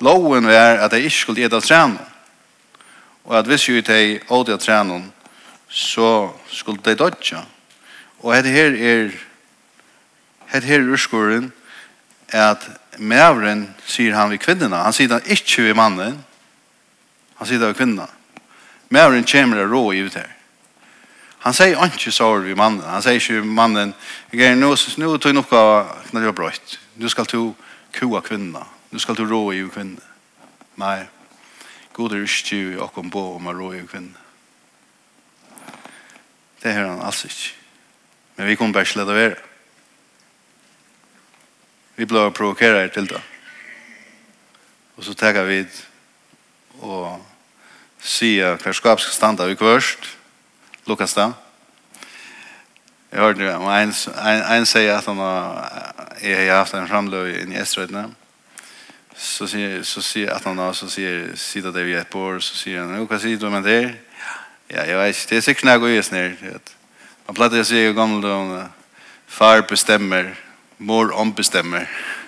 [0.00, 2.00] Loven er at jeg ikke skulle gjøre trene,
[3.24, 5.04] og at hvis jeg ikke ådde trene,
[5.68, 7.44] så skulle de dødja.
[8.18, 9.10] Og dette her er
[10.54, 11.48] Hette her urskoren
[12.28, 12.66] er at
[12.98, 14.84] mævren sier han ved kvinnerna.
[14.84, 16.20] Han sier det ikke ved mannen.
[17.40, 18.06] Han sier det ved kvinnerna.
[18.88, 20.33] Mævren kommer og rå i ut her.
[21.44, 22.84] Han sier ikke så vi mannen.
[22.88, 23.94] Han säger ju mannen,
[24.30, 26.80] jeg är nå så nu tog nog når det var brøtt.
[26.94, 27.54] Du skal du
[27.92, 28.66] kua kvinna.
[28.90, 30.00] Du skal du rå i kvinna.
[30.76, 31.06] Nei.
[31.92, 34.18] God er ikke och åkken på om å rå i kvinna.
[36.62, 37.52] Det hör han alls ikke.
[38.36, 39.38] Men vi kommer bare slett slida över.
[41.96, 43.20] Vi blir provokerade til det.
[44.96, 45.66] Og så tenker vi
[46.80, 47.20] og
[48.00, 50.23] sier hver skap ska stanna i kvörst.
[50.86, 51.30] Lukas da.
[53.12, 53.92] Jeg hørte om en,
[54.26, 58.08] en, en sier at han har, jeg har haft en framløy inn i Estrøytene.
[59.16, 62.58] Så sier, så sier at han har, så sier, sier det vi er på så
[62.58, 63.94] sier han, hva sier du med det?
[64.68, 66.36] Ja, jeg vet ikke, det er sikkert når jeg går i snir.
[67.28, 68.68] Man pleier å si i gamle dagen,
[69.30, 70.34] far bestemmer,
[70.78, 71.88] mor ombestemmer.
[71.88, 72.23] Ja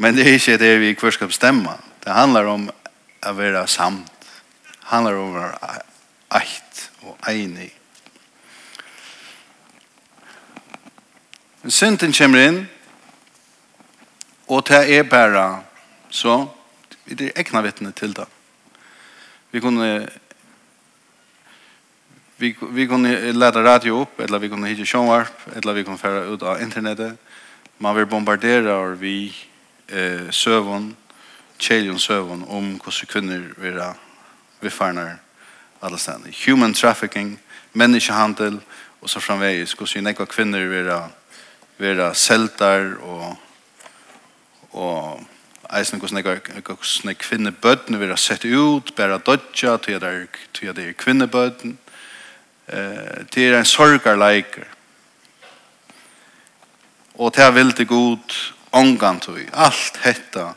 [0.00, 1.74] Men det är ikke det vi kvar skal bestämma.
[2.04, 2.70] Det handlar om
[3.20, 4.08] å være samt.
[4.64, 5.82] Det handlar om å være
[6.30, 7.68] eit och enig.
[11.68, 12.62] Synden kommer inn,
[14.48, 15.60] og det er bare
[16.10, 16.48] så,
[17.04, 18.24] vi er egna vittne til det.
[19.52, 20.08] Vi kunne
[22.36, 26.24] vi, vi kunne leta radio opp, eller vi kunne hitte sjånvarp, eller vi kunne færa
[26.24, 27.20] ut av internettet.
[27.78, 29.49] Man vil bombardere og vi
[29.90, 30.96] eh, søvn,
[31.58, 33.82] kjeljon søvn, om hvordan kvinner vil
[34.60, 35.18] viffarnar
[35.82, 36.34] alle stedene.
[36.46, 37.40] Human trafficking,
[37.72, 38.60] menneskehandel,
[39.00, 40.90] og så framvegis, hvordan nekva kvinner vil
[41.78, 43.36] være seltar og
[44.72, 45.22] og
[45.74, 51.78] eisen hvordan nekva hvordan bøtn vil sett ut, bare dotja til at det er kvinnebøtten,
[52.68, 54.64] eh, til en sorgarleiker.
[57.14, 60.52] Og til jeg vil god, ångantøy, alt hetta,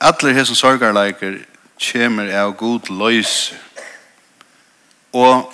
[0.00, 1.38] alle hesen sorgarleiker
[1.90, 3.54] kommer av god løys.
[5.12, 5.52] Og,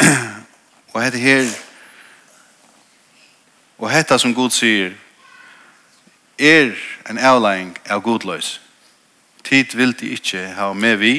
[0.92, 1.48] og hette her,
[3.78, 4.92] og hetta som god sier,
[6.38, 6.72] er
[7.10, 8.60] en avlæring av god løyse.
[9.44, 11.14] Tid vil de ikke ha med vi,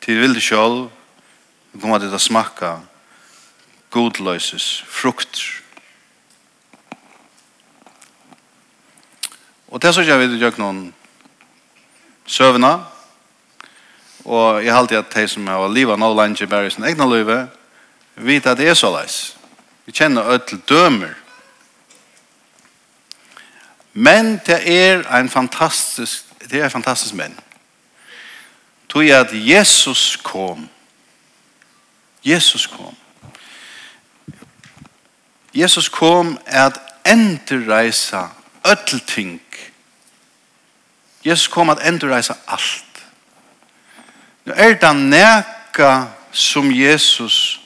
[0.00, 0.90] tid vil de selv,
[1.80, 2.76] komme til å smakka
[3.90, 5.65] god løyses frukter.
[9.68, 10.94] Og det så gjør vi det gjør noen
[12.26, 12.78] søvna.
[14.24, 17.06] Og jeg har alltid at de som har livet nå langt i bare sin egna
[17.06, 17.30] liv,
[18.16, 19.36] vet at det er så leis.
[19.86, 21.14] Vi kjenner ødel dømer.
[23.92, 27.38] Men det er en fantastisk, det er en fantastisk menn.
[28.88, 30.68] Tog at Jesus kom.
[32.24, 32.96] Jesus kom.
[35.54, 38.26] Jesus kom at endreisa
[38.70, 39.40] öll ting.
[41.24, 43.02] Jesus kom at endurreisa alt.
[44.46, 47.60] Nå er det neka som Jesus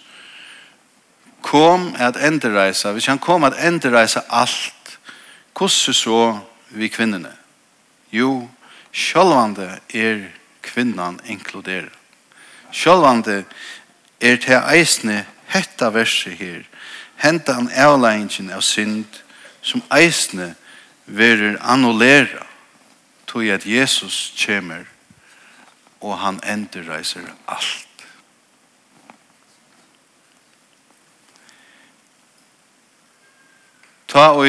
[1.43, 2.93] kom at endurreisa.
[2.93, 4.99] Hvis han kom at endurreisa alt,
[5.53, 6.39] hvordan så
[6.71, 7.33] vi kvinnene?
[8.13, 8.49] Jo,
[8.93, 10.25] sjølvande er
[10.63, 11.93] kvinnan inkluderet.
[12.73, 13.45] Sjølvande
[14.21, 16.65] er til eisne hetta verset her,
[17.17, 19.21] hentan avleggingen av synd,
[19.63, 20.55] som eisne
[21.11, 22.46] verer annullera
[23.27, 24.85] tog at Jesus kommer
[26.01, 27.87] og han enderreiser alt.
[34.09, 34.46] Ta og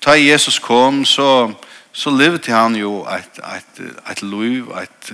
[0.00, 1.52] ta Jesus kom så
[1.92, 5.12] så levde han jo ett ett ett liv ett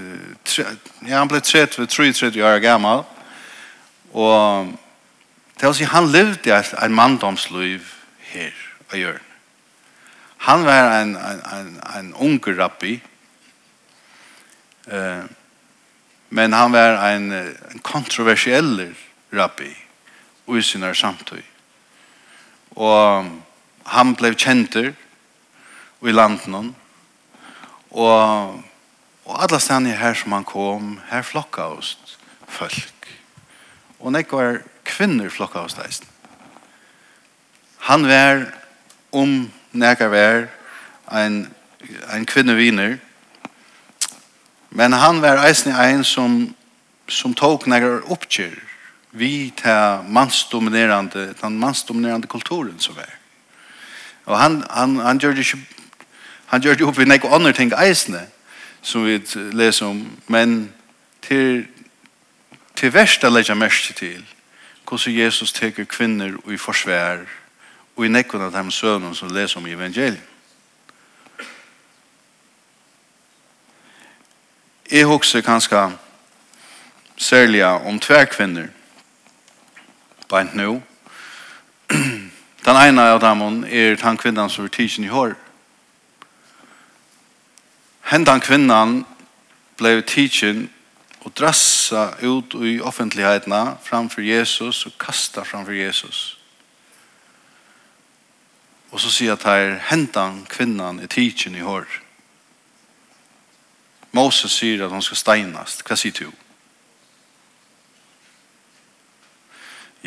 [1.09, 3.05] ja han blev 30 tre år gammal
[4.13, 4.67] och
[5.59, 7.83] det å si, han levde et, et manndomsliv
[8.31, 8.55] her
[8.93, 9.28] og gjør.
[10.39, 13.01] Han var en, en, en, en ung rabbi,
[14.87, 15.25] eh,
[16.29, 18.95] men han var en, en kontroversiell
[19.33, 19.71] rabbi
[20.49, 21.43] i sin samtid.
[22.71, 23.31] Og
[23.87, 24.93] han blev kjenter
[26.03, 26.75] i landen,
[27.91, 28.63] og,
[29.25, 31.97] og alle stedene her som han kom, her flokka oss
[32.49, 33.11] folk.
[33.99, 36.07] Og nek var kvinner flokka oss deisen.
[37.89, 38.45] Han var
[39.13, 40.47] om nekar vær,
[41.13, 41.47] en,
[42.15, 42.99] en kvinneviner.
[44.71, 46.55] Men han var eisen ein som,
[47.09, 48.69] som tok nekar oppkjør
[49.11, 53.15] vi ta mansdominerande, den mansdominerande kulturen som var.
[54.25, 55.65] Og han, han, han gjør det ikke
[56.49, 58.23] Han gjør det opp i nekko andre ting eisne,
[58.83, 59.19] som vi
[59.53, 60.73] leser om, men
[61.21, 61.67] til,
[62.73, 64.23] til verst å legge mest til
[64.89, 67.21] hvordan Jesus teker kvinner i forsvær
[67.99, 70.23] og i nekken av dem sønnen som leser om evangeliet.
[74.91, 75.81] Jeg husker kanskje
[77.17, 78.69] særlig om tver kvinner
[80.31, 80.79] beint nå.
[82.65, 85.35] Den ene av dem er den kvinnan som er tidsen i hår.
[88.09, 89.05] Hentan kvinnan
[89.77, 90.69] ble tidsen
[91.21, 96.38] og drassa ut i offentlighetene framfor Jesus og kasta framfor Jesus.
[98.91, 101.87] Og så sier at her hentan kvinnan i tidsen i hår.
[104.17, 105.85] Moses sier at hon skal steinast.
[105.85, 106.31] Hva sier du?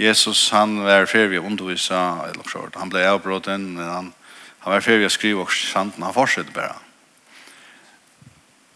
[0.01, 4.07] Jesus han var ferdig å undervisa, eller klart, han ble avbråten, men han,
[4.63, 6.79] han var ferdig å skrive og santen, han fortsetter bare.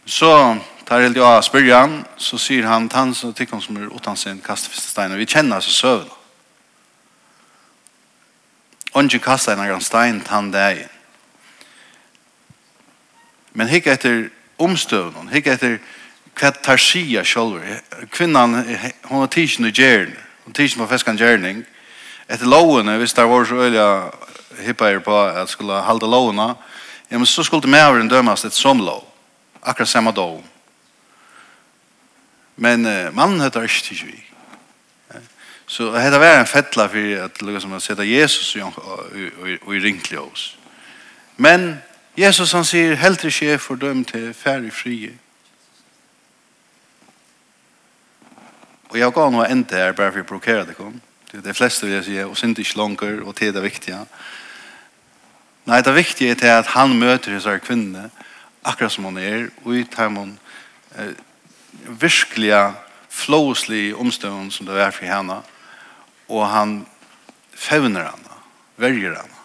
[0.05, 0.29] Så
[0.85, 4.43] tar helt jeg spør han, så sier han, han som tykker som er utan sin
[4.43, 6.11] kastet steinen, vi kjenner så søvn
[9.03, 10.85] ikke kastet en stein tann deg.
[13.53, 15.79] Men hikk etter omstøvnen, hikk etter
[16.35, 17.81] hva tar sida sjolver.
[18.11, 18.55] Kvinnan,
[19.09, 21.63] hun har tidsen i gjerne, hun tidsen på feskan gjerning.
[22.27, 23.87] Etter lovene, hvis det var så øyla
[24.63, 26.55] hippeier på at skulle halda lovene,
[27.11, 29.03] ja, men så skulle mæveren dømas et som lov.
[29.63, 30.43] Akkurat samme dom.
[32.55, 34.23] Men uh, mannen heter ikke tidsen vi.
[35.67, 39.79] Så det var en fettla för att lukka som att sätta Jesus och i i
[39.79, 40.57] rinkliga oss.
[41.35, 41.77] Men
[42.15, 45.11] Jesus han säger helt i chef för döm till färg frie.
[48.87, 51.01] Och jag gav nog inte här bara för att blokera det kom.
[51.31, 54.05] Det är flesta vill jag säga och synd inte långt och det är det viktiga.
[55.63, 58.09] Nej, det viktiga är att han möter dessa kvinnor
[58.61, 60.37] akkurat som hon är och i timon
[60.97, 61.05] eh,
[61.87, 62.73] virkliga
[63.09, 65.41] flowslig omstånd som det är för henne
[66.27, 66.87] og han
[67.53, 68.37] fevner henne,
[68.77, 69.41] verger henne,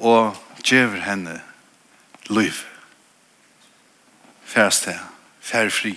[0.00, 1.40] og gjør henne
[2.28, 2.64] liv.
[4.48, 5.00] Færst her,
[5.40, 5.94] fær fri.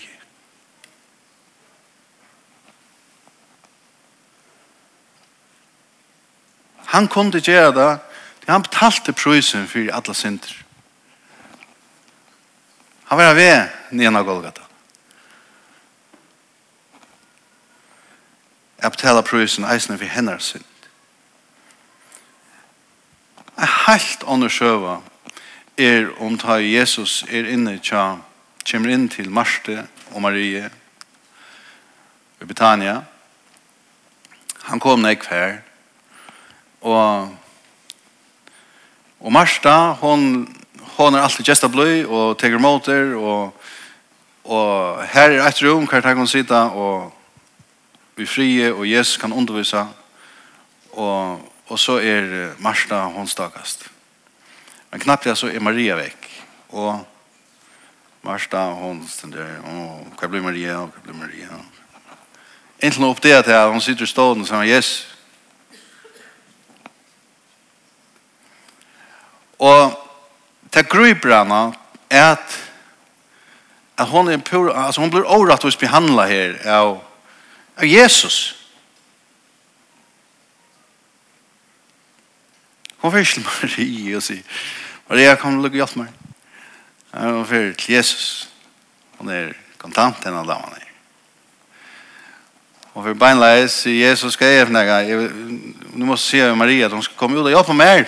[6.92, 7.92] Han kunde gjøre det,
[8.48, 10.58] han betalte prøysen for alle synder.
[13.08, 14.62] Han var ved nina Golgata.
[18.82, 20.63] Jeg betaler prøysen eisene for henne sin.
[23.58, 25.00] Jeg helt sjøva
[25.78, 28.17] er om ta Jesus er inne tja,
[28.72, 30.70] kommer inn til Marte og Marie
[32.41, 33.02] i Betania.
[34.63, 35.62] Han kom nek her,
[36.82, 37.38] og
[39.22, 40.48] Og Marsta, hon,
[40.98, 43.67] hon er alltid gesta bløy og teger motor og,
[44.50, 47.12] og her er et rom hver tag hon sida og
[48.22, 49.86] i frie, og Jesus kan undervisa,
[50.92, 53.88] og, og så er Marsta håndstakast.
[54.92, 56.28] Men knappt ja, så er Maria vekk,
[56.76, 57.06] og
[58.22, 61.62] Marsta håndstender, og hva blir Maria, og hva blir Maria.
[62.82, 64.92] Enten opp det at hon sitter i stålen og sier, yes.
[69.62, 69.94] Og
[70.74, 71.62] det gruper henne
[72.10, 72.58] er at,
[73.98, 76.96] at hun, er pur, altså hun blir overrattvis behandlet her av
[77.82, 78.56] av Jesus.
[83.02, 84.62] Hun fyrir til Marie og sier,
[85.10, 86.14] Maria, kom og lukke hjelp meg.
[87.18, 88.28] Hun fyrir til Jesus.
[89.18, 90.88] Hun er kontant enn alle damen er.
[92.93, 95.01] Hun fyrir beinleis, sier Jesus, skal jeg efnega?
[95.95, 98.06] Nu må jeg si Maria at hun skal komme ut og hjelpe meg.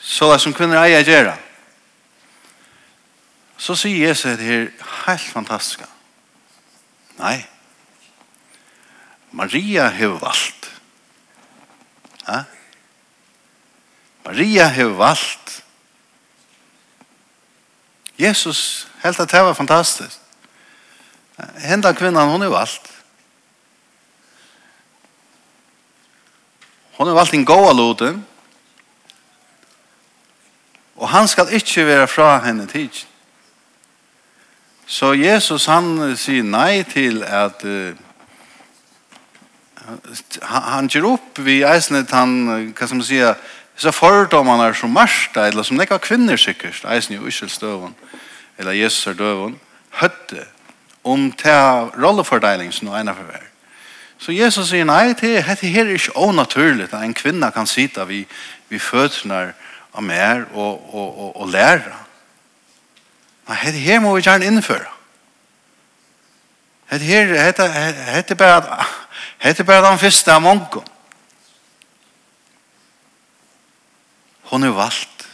[0.00, 1.34] Så det som kvinner eier gjerne
[3.64, 5.80] så sier Jesus at det er helt fantastisk.
[7.16, 7.38] Nei.
[9.32, 10.68] Maria har valgt.
[12.28, 12.42] Ja?
[14.24, 15.62] Maria har valgt.
[18.20, 20.20] Jesus helt at det var fantastisk.
[21.64, 22.92] Henda kvinnan, hon har valgt.
[26.98, 28.26] Hon har valgt en gåa loden.
[30.94, 33.13] Og han skal ikke være fra henne tidsen.
[34.86, 37.96] Så Jesus han sier nei til at uh,
[40.42, 43.38] han ger upp vi eisnet han, hva som man sier,
[43.76, 47.94] så fordommene er som Marsta, eller som nekka kvinner sikkert, eisen i Iselstøven,
[48.58, 49.56] eller Jesus er døven,
[50.00, 50.46] høtte
[51.04, 53.50] om ta rollefordeling som noe ene for
[54.18, 58.06] Så Jesus sier nei til, dette her er ikke onaturlig at en kvinne kan sitte
[58.08, 58.24] vi,
[58.68, 59.52] vi fødsler
[59.94, 62.03] av mer og, og, og, og lære.
[63.48, 64.90] Nei, dette her må vi gjerne innføre.
[66.90, 67.32] Dette her,
[68.14, 68.84] dette er bare,
[69.42, 70.84] dette er bare den første av mange.
[74.52, 75.26] Hun er valgt.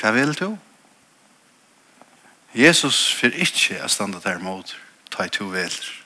[0.00, 0.56] Hva vil du?
[2.56, 4.72] Jesus fyr ikke å standa der mot,
[5.12, 6.05] ta i to veler.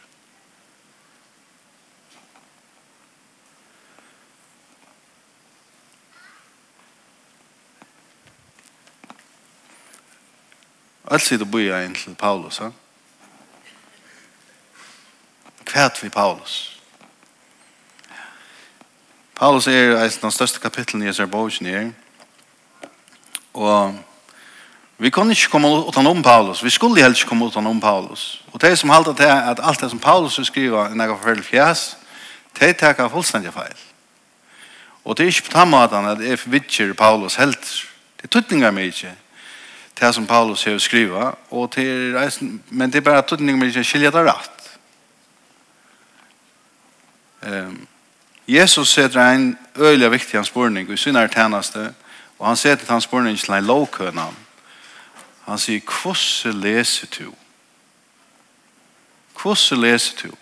[11.10, 12.70] Alt sier du bøyer inn til Paulus, Ha?
[15.70, 16.80] Kvært vi Paulus.
[19.34, 21.90] Paulus er et av de største kapitlene i Azerbaijan her.
[23.54, 23.94] Og
[24.98, 26.64] vi kunne ikke komme utenom Paulus.
[26.64, 28.42] Vi skulle helst ikke komme utenom Paulus.
[28.52, 31.96] Og det som halte til at alt det som Paulus skriver i noen forfølgelig fjes,
[32.60, 33.78] det tar fullstendig feil.
[35.04, 37.86] Og det er ikke på den måten at jeg vidtjer Paulus helt.
[38.16, 39.14] Det er tøtninger meg ikke
[40.00, 42.16] det som Paulus har skrivet, og til
[42.70, 44.60] men det er bare at tøtning med ikke skilje det rett.
[47.42, 47.86] Um,
[48.48, 51.94] Jesus setter en øyelig viktig hans spørning, og i sin er tjeneste,
[52.38, 54.26] og han setter hans spørning til en lovkønne.
[55.46, 57.32] Han sier, hvordan leser du?
[59.42, 60.34] Hvordan leser du?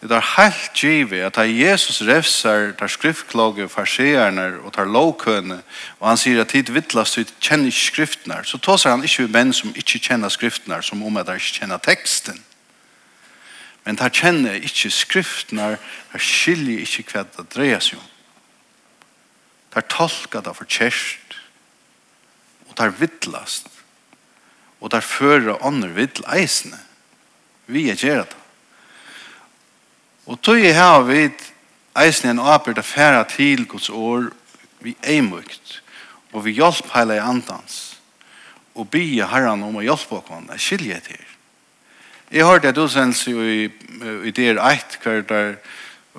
[0.00, 5.58] Det er helt givet at da Jesus refser der skriftkloge farseerne og tar lovkøene,
[5.98, 9.34] og han sier at tid vittlast ut kjenner ikke skriftene, så tåser han ikke ved
[9.34, 12.40] menn som ikke kjenner skriftene, som om at de ikke kjenner teksten.
[13.84, 15.76] Men de kjenner ikke skriftene,
[16.12, 18.08] de skiljer ikke hva det dreier seg om.
[19.76, 21.40] De tolker det for kjært,
[22.70, 23.68] og de vittlast,
[24.80, 26.80] og de fører ånder vittleisene.
[27.68, 28.39] Vi er gjerne det.
[30.26, 31.46] Og tog jeg her vidt
[31.98, 32.86] eisen en åpert å
[33.24, 34.30] til Guds år
[34.80, 35.80] vi eimukt
[36.32, 38.00] og vi hjelp heila i andans
[38.74, 41.24] og bygge herran om å hjelpe oss å skilje til.
[42.30, 43.66] Jeg hørte at du sens i,
[44.24, 45.56] i der eit hver der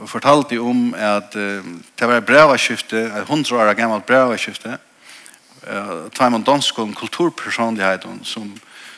[0.08, 1.64] fortalte om at uh,
[2.00, 4.78] det var et brevaskifte, et hundre år gammalt brevaskifte,
[5.68, 8.52] uh, Taimon Donskon, kulturpersonligheten som,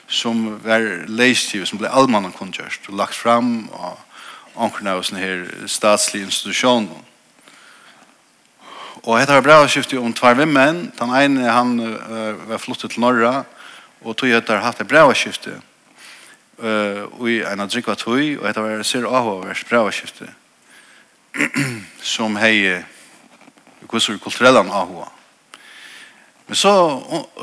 [0.07, 3.97] som var leistiv, som ble allmannen kunngjørst, og lagt fram og
[4.55, 7.01] omkring av sånne her statslige institusjoner.
[9.03, 10.85] Og hette var bra å skifte om tvær vimmen.
[10.95, 13.43] Den ene han uh, var flyttet til Norra,
[14.03, 15.57] og tog hette har hatt et bra å skifte.
[16.61, 19.83] Uh, og i en av drikva tog, og hette var ser av å være bra
[19.87, 20.29] å skifte.
[22.15, 22.83] som hei
[23.89, 25.09] kusur kulturella av
[26.47, 26.73] Men så,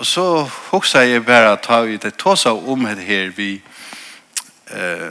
[0.02, 3.60] så hoksa jeg bare ta i det tåsa om det her vi
[4.70, 5.10] eh,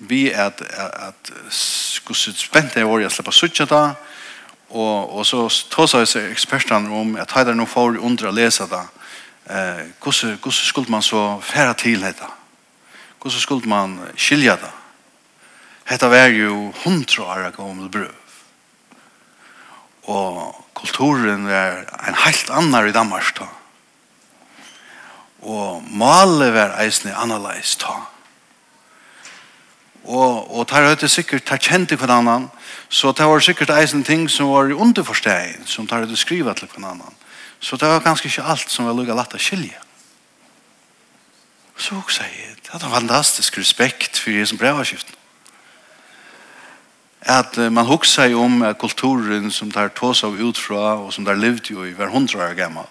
[0.00, 3.94] vi at at skulle spent det var jeg slipper switcha da,
[4.70, 8.88] og, og så tosa sig ekspertene om att hade nog för å lese da,
[9.46, 12.24] eh hvordan hur skulle man så fære til dette?
[13.20, 14.70] Hvordan skulle man skilja det
[15.90, 18.14] Hetta var jo hundre år gammel brøv.
[20.06, 23.48] Og kulturen var en helt annar i Danmark da.
[25.42, 27.96] Og malet var eisne annerledes da.
[30.04, 32.48] Og, og der høyde sikkert, der kjente hver annan,
[32.88, 36.88] så det var sikkert eisen ting som var underforsteg, som der høyde skriva til hver
[36.88, 37.14] annan.
[37.60, 39.76] Så det var ganske ikke alt som var lukka latt å skilje.
[41.76, 45.16] Så hun sier, det hadde fantastisk respekt for Jesus brevavskiften.
[47.20, 51.74] At man hugsa jo om kulturen som der tås av utfra, og som der levde
[51.74, 52.88] jo i hver hundra år gammal.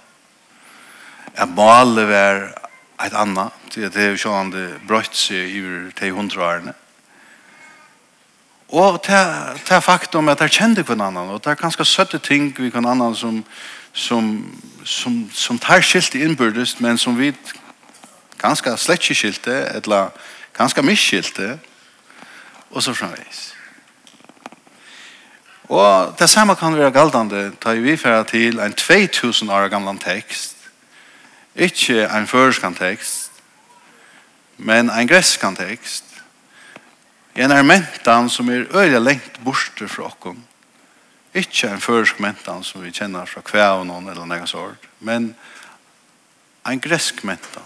[1.34, 2.44] At malet var
[3.02, 5.64] et annet, det er jo sånn det brøtt seg i
[5.98, 6.76] de hundra årene.
[6.78, 6.89] Mm
[8.70, 9.16] Og det
[9.72, 12.86] er faktum at jeg kjente hver annan, og det er ganske søtte ting vi hver
[12.86, 13.44] annan som,
[13.94, 14.56] som,
[14.86, 17.34] som, som tar skilt innbyrdes, men som vi
[18.38, 20.14] ganske slett ikke skilte, eller
[20.58, 21.60] ganske misskilte,
[22.70, 23.56] og så framveis.
[25.70, 30.56] Og det samme kan være galdande, tar vi færa til en 2000 år gammal tekst,
[31.56, 33.32] ikke en førskan tekst,
[34.58, 36.09] men en gresskan tekst,
[37.40, 40.42] en er mentan som er øyla lengt borte fra okkom.
[41.34, 45.32] Ikke en førsk mentan som vi kjenner fra kvævnån eller nega sort, men
[46.68, 47.64] en gresk mentan.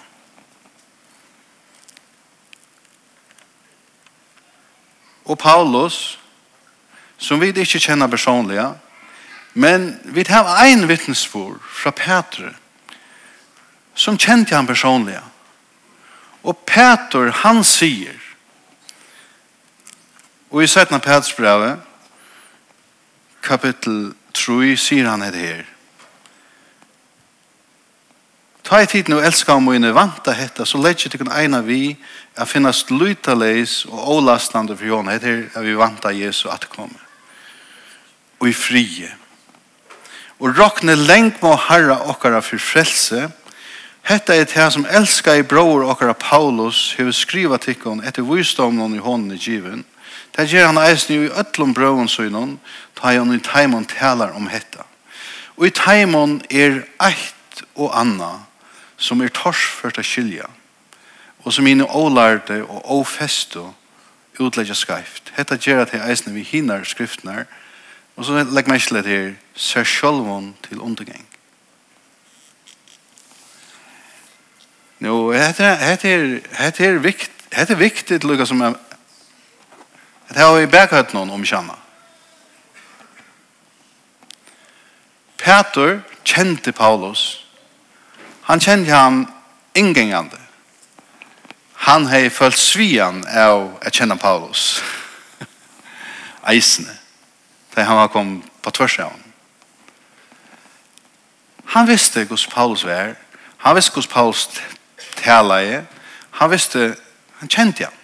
[5.26, 6.20] Og Paulus,
[7.18, 8.74] som vi ikke kjenner personliga,
[9.54, 12.54] men vi har en vittnesbord fra Petre,
[13.96, 15.24] som kjente han personliga.
[16.44, 18.23] Og Peter, han sier,
[20.54, 21.00] Og i 17.
[21.02, 21.80] Petsbrevet,
[23.42, 25.64] kapittel 3, sier han det her.
[28.64, 31.96] Ta i tiden og elska om mine vanta hetta, så leit ikke eina vi
[32.38, 37.02] a finnast lutaleis og ålastande for jona, hetta at vi vanta Jesu at komme.
[38.40, 39.10] Og i frie.
[40.38, 43.32] Og råkne lengt må harra okkara for frelse,
[44.04, 49.00] Hetta er det som elskar i bror okkara Paulus, hever skriva tikkon etter visdomen i
[49.00, 49.86] hånden i given,
[50.38, 52.60] Det gjør han eisen i øtlom brøven søgnen,
[52.98, 54.88] ta han i taimon talar om hetta.
[55.58, 58.32] Og i taimon er eit og anna
[58.98, 60.48] som er torsført av skilja,
[61.44, 63.62] og som inne ålærte og åfeste
[64.40, 65.34] utlegger skreift.
[65.38, 67.46] Hetta gjør at jeg eisen vi hinner skriftene,
[68.16, 71.26] og så legger meg ikke litt her, ser sjølvån til undergeng.
[75.04, 76.26] Nå, hette er, hette er,
[76.58, 78.62] hette er viktig, hette er viktig til lukka som
[80.34, 81.76] At her har vi bækhøyt noen om kjanna.
[85.38, 87.46] Peter kjente Paulus.
[88.50, 89.28] Han kjente han
[89.78, 90.40] inngengande.
[91.86, 94.82] Han hei følt svian av å kjenne Paulus.
[96.50, 96.98] Eisene.
[97.76, 99.34] Da han var kom på tvers av han.
[101.78, 103.20] Han visste hos Paulus var.
[103.58, 104.48] Han visste hos Paulus
[105.22, 105.82] tala i.
[106.42, 106.96] Han visste,
[107.38, 108.03] han kjente han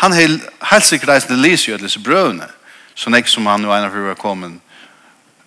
[0.00, 0.40] han hel
[0.70, 2.48] helt sikkert reisende lyser jo at disse brøvene,
[2.94, 4.60] så nek som han og en av var kommet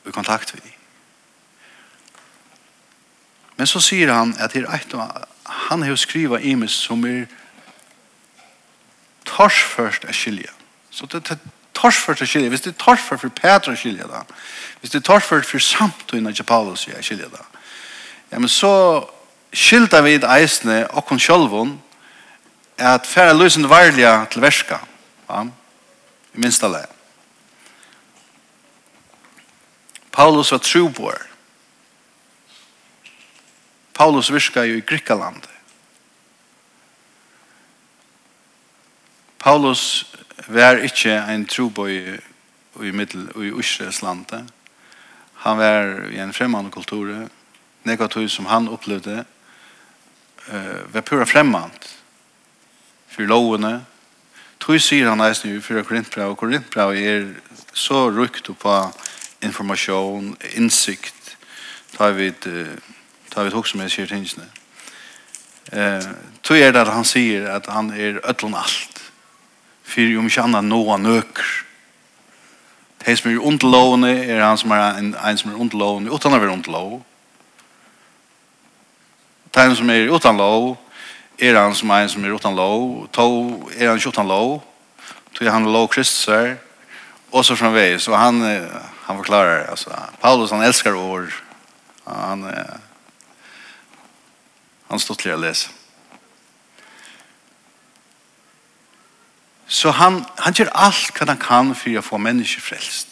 [0.06, 0.72] i kontakt med.
[3.58, 7.26] Men så sier han at her eit og han har skriva imes som er
[9.26, 10.52] tors først er skilja.
[10.92, 11.40] Så det er
[11.74, 12.50] tors først er skilja.
[12.50, 14.24] Hvis det er tors først for Petra er skilja da,
[14.80, 17.44] hvis det er tors først for samtøyna ikke Paulus er skilja da,
[18.32, 19.06] ja, men så
[19.54, 21.76] skilta vi eisne okkon sjolvun
[22.78, 24.78] at færa løsende varliga til verska.
[25.30, 25.44] Ja?
[26.34, 26.86] I minst alle.
[30.12, 31.22] Paulus var trubor.
[33.94, 35.42] Paulus virka jo i Grikkaland.
[39.40, 40.16] Paulus
[40.48, 42.18] var ikke en trubor i,
[42.84, 44.48] i, middel, i Israels lande.
[45.36, 47.28] Han var i en fremmande kultur.
[47.84, 49.26] Negativ som han opplevde
[50.48, 51.96] uh, var pura fremmant
[53.16, 53.80] for lovene.
[54.60, 57.26] Tog sier han eisen i fyra Korintbrev, og Korintbrev er
[57.76, 58.76] så rukt på
[59.46, 61.36] informasjon, innsikt,
[61.96, 62.48] tar vi et
[63.32, 64.48] tar vi et som er sier tingene.
[65.72, 66.08] Eh,
[66.44, 69.02] tog er det at han sier at han er ødlån alt.
[69.86, 71.22] For om ikke annet noe nøker.
[71.22, 71.66] øker.
[73.06, 76.40] De som er underlovende er han som er en, en som er underlovende uten å
[76.40, 77.04] være underlov.
[79.56, 80.78] De som er uten lov
[81.40, 84.64] er han som en som er utan lov, to er han ikke utan lov,
[85.34, 86.56] tog han lov Kristus her,
[87.32, 88.42] og så framveg, så han,
[89.06, 89.90] han forklarer, altså,
[90.22, 91.34] Paulus han elskar ord,
[92.08, 92.46] han,
[94.88, 95.70] han stod til å lese.
[99.68, 103.10] Så han, han gjør alt hva han kan for å få mennesker frelst.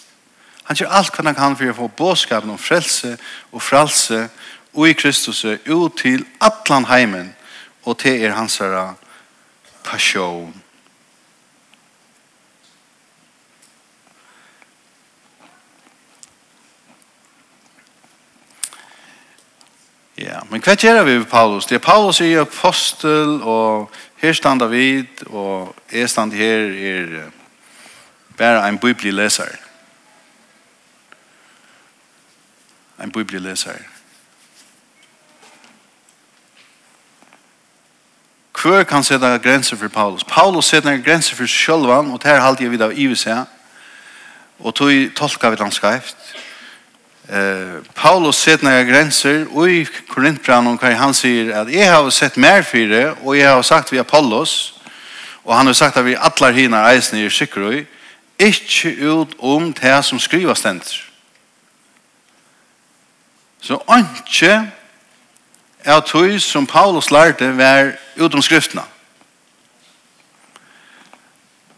[0.69, 3.17] Han gjør alt hva han kan for å få bådskapen om frelse
[3.51, 4.27] og frelse
[4.73, 7.32] og i Kristus ut til atlan heimen
[7.83, 8.95] og til er hans herre
[9.83, 10.63] passion.
[20.17, 21.65] Ja, men hva gjør vi med Paulus?
[21.65, 23.89] Det er Paulus er apostel, og
[24.21, 27.31] her stand David, og jeg stand her er
[28.37, 29.31] bare en bibelig.
[33.03, 33.57] En bibelig.
[38.63, 40.23] Hver kan sätta gränser för Paulus?
[40.23, 43.45] Paulus sätter en gränser för självan och det här halvt jag vid av Ives här.
[44.57, 46.15] Och tog tolka vi hans skrift.
[47.33, 52.37] Uh, Paulus sätter några gränser och i Korintbran och han säger att jag har sett
[52.37, 54.79] mer för det och jag har sagt vi Apollos
[55.43, 57.85] och han har sagt att vi alla hina eisen i Sikroi
[58.37, 61.11] inte ut om det som skrivas ständer.
[63.61, 64.67] Så inte
[65.85, 68.83] av tog som Paulus lærte var utom skriftene.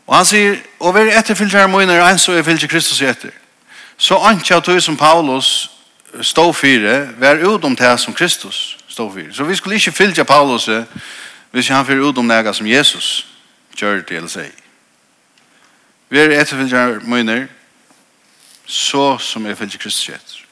[0.07, 3.33] Og han sier, og vi er etterfylgjere møyner, en så er fylgjere Kristus etter.
[3.97, 5.71] Så anki av tog som Paulus
[6.21, 9.33] stod fire, var utom det som Kristus stod fire.
[9.33, 10.69] Så vi skulle ikke fylgje Paulus
[11.51, 13.27] hvis han fyrir utom det som Jesus
[13.79, 14.51] gjør det eller sier.
[16.09, 17.47] Vi er etterfylgjere møyner,
[18.65, 20.44] så som er fylgjere Kristus etter.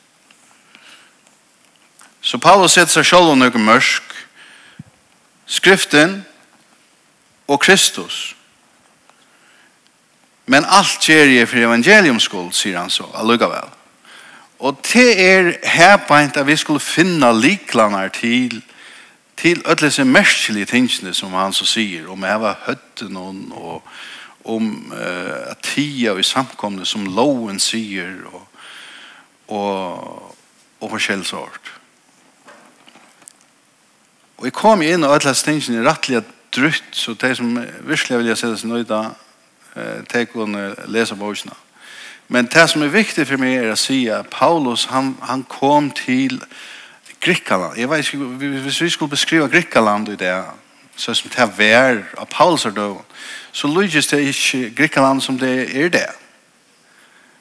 [2.24, 4.14] Så Paulus setter seg selv under mørk,
[5.46, 6.22] skriften
[7.52, 8.36] og Kristus.
[10.48, 13.68] Men alt gjør jeg for evangeliumsskuld, sier han så, allugavel.
[14.64, 18.62] Og det er herbeint at vi skulle finne liklene til
[19.38, 23.84] til alle disse merkelige tingene som han så sier, om jeg var høtte noen, og
[24.44, 28.46] om uh, at tida i samkomne som loven sier, og,
[29.48, 30.36] og,
[30.80, 31.72] og forskjellig sort.
[34.38, 36.24] Og jeg kom inn og alle hans tingene rettelig
[36.54, 39.04] drutt, så de som virkelig vil jeg se det som nøyda,
[40.14, 41.56] de kunne lese bøkene.
[42.28, 45.92] Men det som er viktig for meg er å si at Paulus, han, han kom
[45.92, 46.40] til
[47.24, 47.78] Grekland.
[47.78, 48.18] Jeg vet ikke,
[48.64, 50.34] hvis vi skulle beskrive Grekland i det,
[50.96, 53.02] så som det er vær av Paulus er døven,
[53.52, 56.10] så lykkes det ikke Grekland som det er det.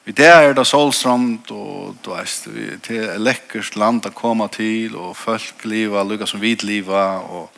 [0.05, 4.49] Vi der er det solstrand, og du veist, vi til ett lekkert land å komme
[4.51, 7.51] til, og folk liva, lukka som vid liva, og,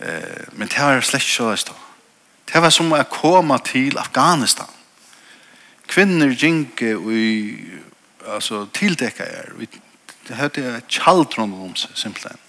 [0.00, 1.76] eh, men det er slett ikke det.
[2.52, 4.70] Det var som å komme til Afghanistan.
[5.86, 7.12] Kvinner gikk og
[8.28, 9.68] altså, tildekka er, vi,
[10.28, 12.40] det hørte jeg kjaldron om seg, simpelthen.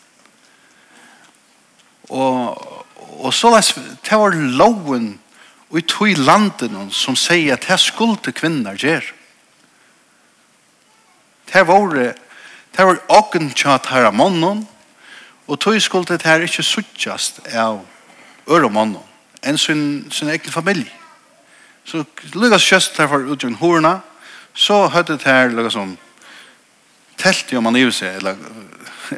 [2.10, 2.56] Og,
[3.20, 5.20] og så det var loven
[5.74, 9.10] Og i tog landen som sier at her skulle kvinner gjøre.
[11.50, 12.14] Det var
[12.74, 14.64] det var åken tjatt her av mannen,
[15.46, 17.84] og tog skuld det her ikke suttjast av
[18.50, 19.02] øre mannen,
[19.46, 20.90] enn sin, sin egen familie.
[21.86, 24.00] Så lukas kjøst her for utgjøren horna,
[24.54, 25.98] så høyde det her lukas som
[27.18, 28.38] telt jo man i seg, eller,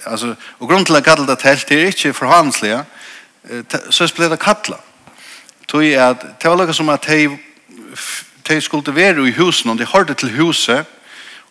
[0.04, 2.84] altså, og grunnen til å kalla det telt, det er ikke forhandelslige,
[3.92, 4.80] så ble det kattla
[5.76, 7.38] tog at det var lukket som at de,
[8.48, 10.86] de skulle være i husen, og de hørte til huset,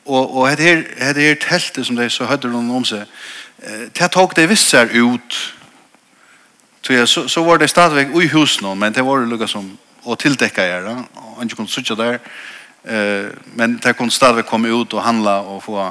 [0.07, 3.05] og, og det her, det her teltet som de så hørte noen om seg,
[3.99, 5.39] det tok de visst seg ut,
[6.83, 9.71] tog jeg, så, så var det stadigvæk i husen, men det var lukket som,
[10.05, 10.85] å tildekket jeg,
[11.17, 12.21] og han kunne sitte der,
[13.57, 15.89] men det kunne stadigvæk komme ut og handla og få,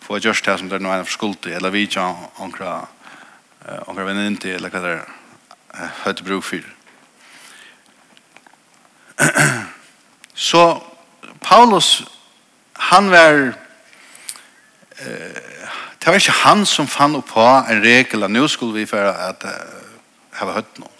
[0.00, 2.06] få gjørst det som det er noe skuldt eller vi ikke
[2.42, 2.78] ankra,
[3.82, 6.75] ankra venninti, eller hva det er, høyt bruk for.
[10.48, 10.82] så
[11.40, 12.04] Paulus,
[12.72, 13.32] han var,
[14.98, 15.40] eh,
[15.98, 19.10] det var ikke han som fann opp på en regel, at nå skulle vi for
[19.10, 19.46] at
[20.36, 20.92] jeg var høtt noen.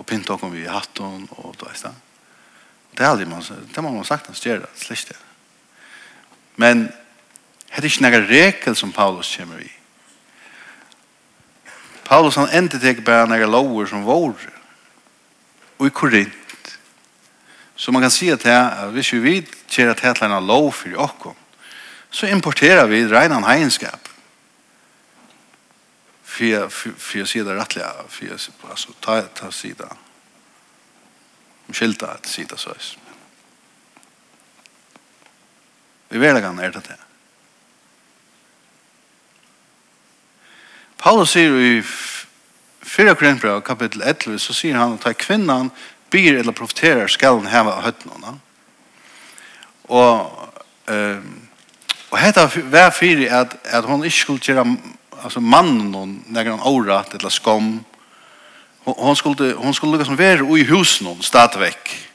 [0.00, 1.96] Og pynt dere vi i hatten, og det er det.
[2.96, 5.16] Det er aldri man, det må man sagt han styrer, slik det.
[6.56, 6.88] Men
[7.70, 9.70] det er ikke noen regel som Paulus kommer i.
[12.04, 14.59] Paulus han endte ikke bare noen lover som vårer
[15.80, 16.78] og i Korint.
[17.76, 20.96] Så man kan si at her, hvis vi vet kjer at hetlein er lov for
[21.00, 21.36] okkom,
[22.10, 24.08] så importerar vi reinan hegenskap.
[26.24, 28.36] Fyra, fyra sida rattliga, fyra,
[28.68, 29.88] altså, ta, ta sida.
[31.72, 32.96] Skilta et sida søys.
[36.10, 36.98] Vi verlegan er det det.
[41.00, 41.76] Paulus sier i
[42.82, 45.70] 4 Korintbrev kapitel 11 så sier han at kvinnan
[46.10, 48.38] byr eller profiterer skal han heva av høttene.
[49.90, 50.48] Og,
[50.88, 51.18] eh,
[52.10, 54.66] og hette var fyrir at, at hun ikke skulle gjøre
[55.24, 57.84] altså mannen hon när han orat eller skom
[58.84, 62.08] hon, hon skulle hon skulle liksom vara i husen hon stadväck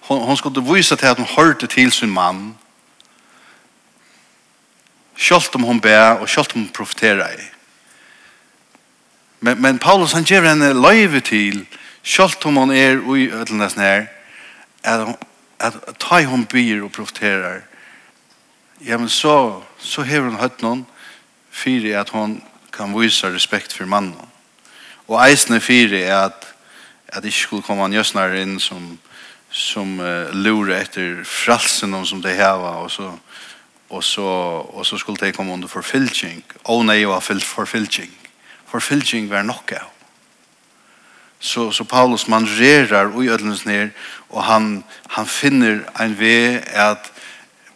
[0.00, 2.54] hon, hon skulle visa till att hon hörde till sin man
[5.16, 7.42] Kjolt om hon ber och kjolt om hon profiterar i.
[9.42, 11.64] Men, men Paulus han gjør henne løyve til,
[12.02, 14.04] selv om hun er ui ødelnes nær
[14.84, 15.16] at,
[15.58, 17.60] at, at ta hun byr og profiterer,
[18.86, 20.84] ja, men så, så hever hun høtt noen
[21.50, 22.38] for at hun
[22.72, 24.30] kan vise respekt for mannen.
[25.10, 26.46] Og eisne fyrir er at,
[27.08, 28.98] at ikke skulle komme en jøsner inn som,
[29.50, 33.10] som uh, lurer etter fralsen som de hava og så,
[33.90, 34.30] og så,
[34.70, 36.44] og så skulle de komme under forfylking.
[36.64, 38.21] og nei, var forfylking
[38.72, 39.88] forfylging var nok av.
[41.42, 43.90] Så, så Paulus manrerar ui ødlens ned,
[44.30, 47.10] og han, han finner en ve at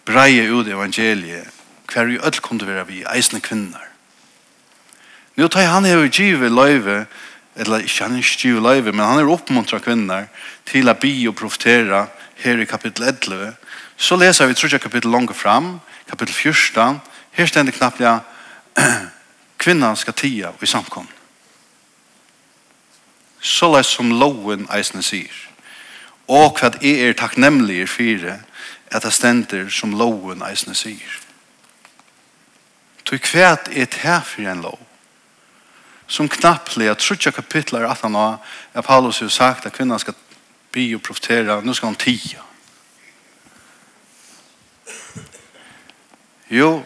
[0.07, 1.51] breie ut evangeliet,
[1.93, 3.83] hver i ødl kunne være vi, eisne kvinner.
[5.37, 7.07] Nå tar han hever givet løyve,
[7.57, 10.31] eller ikke han er ikke løyve, men han er oppmuntret kvinner
[10.69, 12.07] til å bi og profetere
[12.45, 13.53] her i kapittel 11.
[13.97, 17.01] Så leser vi, trodde kapittel langt fram, kapittel 14.
[17.37, 18.19] Her stender knappt ja,
[19.67, 21.09] kvinnan skal tia i samkom.
[23.41, 25.35] Så lest som loven eisne sier.
[26.31, 28.39] Og hva jeg er takknemlig i fire,
[28.95, 31.19] at det stender som loven eisne sier.
[33.07, 34.79] Tog hva er det for en lov?
[36.07, 38.39] Som knapplig jeg at trutja kapitler at han har
[38.73, 40.15] at Paulus har sagt at kvinnan skal
[40.73, 42.43] by og profetera, nu skal han tia.
[46.51, 46.85] Jo,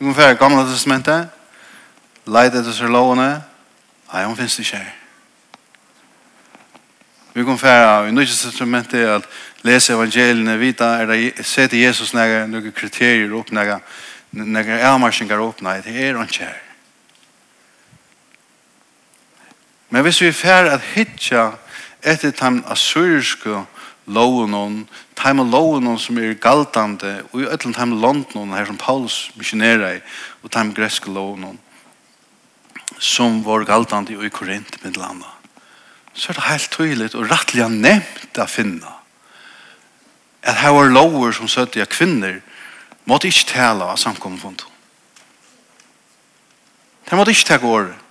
[0.00, 1.28] Vi må fære gamle testamentet,
[2.24, 3.42] Leid etter seg lovene,
[4.12, 4.94] nei, hun finnes ikke her.
[7.34, 9.28] Vi kan fære i nødvendig testamentet at
[9.62, 13.76] lese evangeliene, vita, er det se til Jesus nægge noen kriterier opp, nægge,
[14.32, 16.58] nægge avmarskinger opp, nei, det er han ikke her.
[19.90, 21.50] Men hvis vi fære at hitja
[22.02, 23.66] etter den assyriske
[24.10, 24.76] loven on
[25.16, 29.30] time loven hon som er galtande, og i ötlen time London hon, her som Paulus
[29.38, 30.00] missionera i,
[30.42, 31.60] og time greske loven hon,
[32.98, 35.36] som var galtande og i Korint med landa.
[36.14, 38.96] Så er det helt tydelig og rettelig nevnt å finne
[40.42, 42.40] at her var lover som søtte av kvinner
[43.08, 44.64] måtte ikke tale av samkommet.
[47.08, 48.09] De måtte ikke tale året.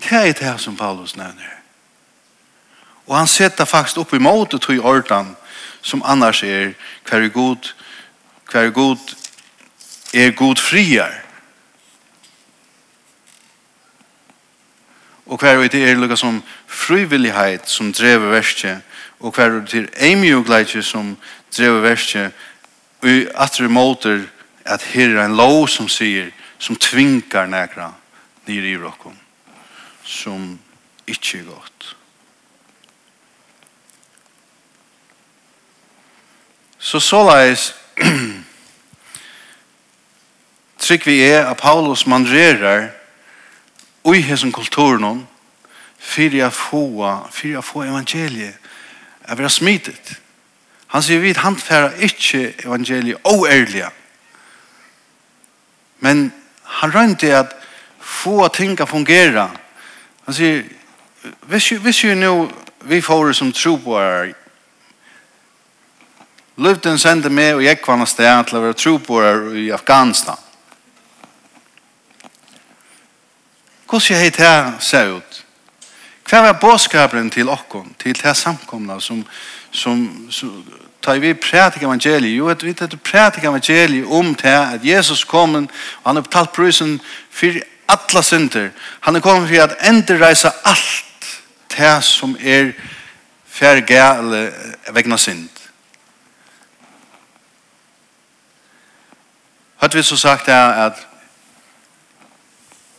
[0.00, 1.60] Det er det som Paulus nevner.
[3.06, 5.36] Og han setter faktisk opp i måte til ordan
[5.82, 6.72] som annars er
[7.08, 7.72] hver god,
[8.50, 9.14] hver god
[10.14, 11.14] er god friar.
[15.26, 18.80] Og hver det er lukka som frivillighet som drever verskje
[19.20, 21.16] og hver det er eimjogleitje som
[21.56, 22.30] drever verskje
[23.02, 24.24] og atre måter
[24.64, 27.92] at her er en lov som sier som tvinkar nekra
[28.46, 29.19] nir i rokken
[30.10, 30.58] som
[31.06, 31.96] ikke er godt.
[36.78, 37.74] Så såleis
[40.82, 42.88] trygg vi er at Paulus manrerar
[44.04, 45.28] ui hesen kulturen
[45.98, 46.82] fyrir jeg få,
[47.30, 48.54] fyrir jeg få evangeliet
[49.22, 50.16] er vera smitet.
[50.90, 53.90] Han sier vi handfæra ikkje evangeliet oærlige.
[56.00, 56.32] Men
[56.64, 57.54] han rønte at
[58.00, 59.50] få ting a fungera
[60.30, 60.60] Han sier,
[61.50, 62.34] hvis jo nå
[62.86, 64.28] vi får som tro på her,
[66.60, 70.38] Løvden sendte meg og jeg kvann sted til å være tro på her i Afghanistan.
[73.90, 74.52] Hvordan heit det
[74.86, 75.40] ser ut?
[76.30, 79.24] Hva var bådskaperen til okken, til det samkomna som,
[79.72, 80.62] som, som
[81.02, 82.36] tar vi prætik evangeliet?
[82.36, 85.68] Jo, at vi tar prætik evangeliet om det at Jesus kom og
[86.06, 87.00] han har betalt prøysen
[87.30, 87.58] for
[87.92, 88.70] alla synder.
[89.00, 91.40] Han er kommet for at enderreisa alt
[91.76, 92.72] det som er
[93.46, 94.52] færgæle
[94.92, 95.48] vegna synd.
[99.80, 101.06] Hatt vi så sagt er at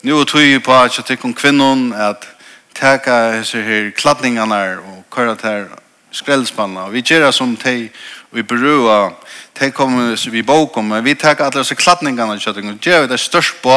[0.02, 2.28] nu er tog på at jeg tykker kvinnon at
[2.76, 5.66] teka hese her kladningarna og køyra ter
[6.12, 6.88] skrellspanna.
[6.90, 7.90] Vi gjør som te
[8.32, 9.12] vi berua,
[9.56, 13.70] te kommer vi bokom, men vi teka alle disse kladningarna og gjør det størst på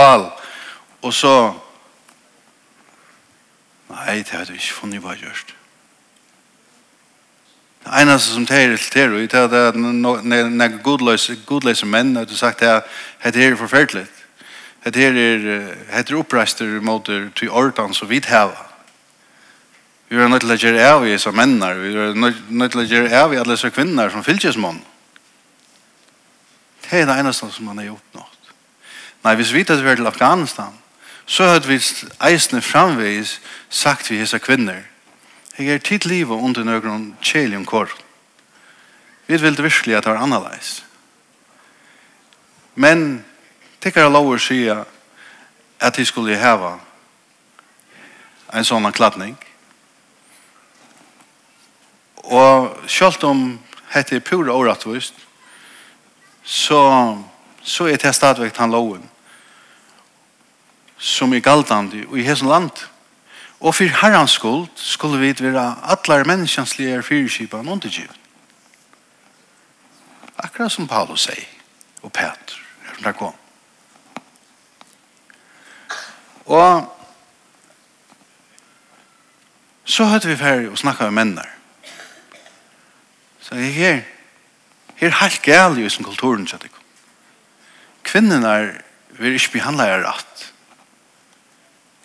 [1.05, 1.37] Og så
[3.95, 5.53] Nei, det har du ikke funnet hva gjørst.
[7.85, 12.63] Det eneste som det er til det er at når godløse menn har du sagt
[12.63, 12.89] at
[13.35, 14.07] det er forferdelig.
[14.85, 18.57] Det er, det er oppreister mot til ordan som vi hava.
[20.09, 21.75] Vi er nødt til å gjøre av i disse mennene.
[21.81, 22.15] Vi er
[22.49, 24.81] nødt til å gjøre av i alle disse kvinner som fylkes med
[26.85, 28.27] Det er det eneste som man har gjort nå.
[29.25, 30.73] Nei, hvis vi tar til Afghanistan,
[31.27, 31.81] så hadde vi
[32.21, 34.83] eisene framveis sagt vi hese kvinner.
[35.59, 37.89] Jeg er tid livet under noen kjelium kor.
[39.27, 40.83] Vi vil virkelig at det var annerleis.
[42.75, 43.25] Men
[43.81, 44.85] tikkere lover sier
[45.81, 46.77] at de skulle heva
[48.53, 49.37] en sånn kladning.
[52.25, 53.47] Og selv om
[53.95, 55.15] dette er pura åretvist,
[56.45, 56.83] så,
[57.63, 59.14] så er det stadigvæk han loven
[61.05, 62.71] som er galtande i hesson land.
[63.61, 68.17] Og for herrans skuld skulle vi være atler menneskjanslige fyrkipan undergivet.
[70.39, 71.47] Akkurat som Paulus sier,
[72.03, 73.37] og Peter, her som det kom.
[76.45, 76.91] Og
[79.85, 81.45] så hørte vi ferdig og snakket med mennene.
[83.41, 84.01] Så jeg her,
[84.97, 86.73] her er helt gale i sin kulturen, kjøttet.
[88.05, 90.54] Kvinnerne vil ikke behandle jeg rett.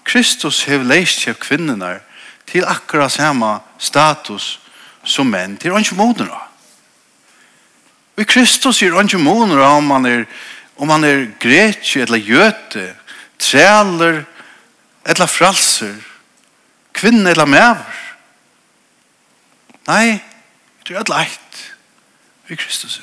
[0.10, 2.00] Kristus hev leist kjep kvinnenar
[2.50, 4.56] til akkurat samme status
[5.06, 6.48] som menn til ikke modner av.
[8.18, 10.26] Og Kristus er ikke modner av om man er,
[10.78, 12.88] om man er gretje eller gjøte,
[13.40, 14.24] træler
[15.06, 15.96] eller fralser,
[16.94, 18.02] kvinne eller mever.
[19.88, 20.20] Nei,
[20.84, 21.64] det er alt leit
[22.50, 23.00] ved Kristus.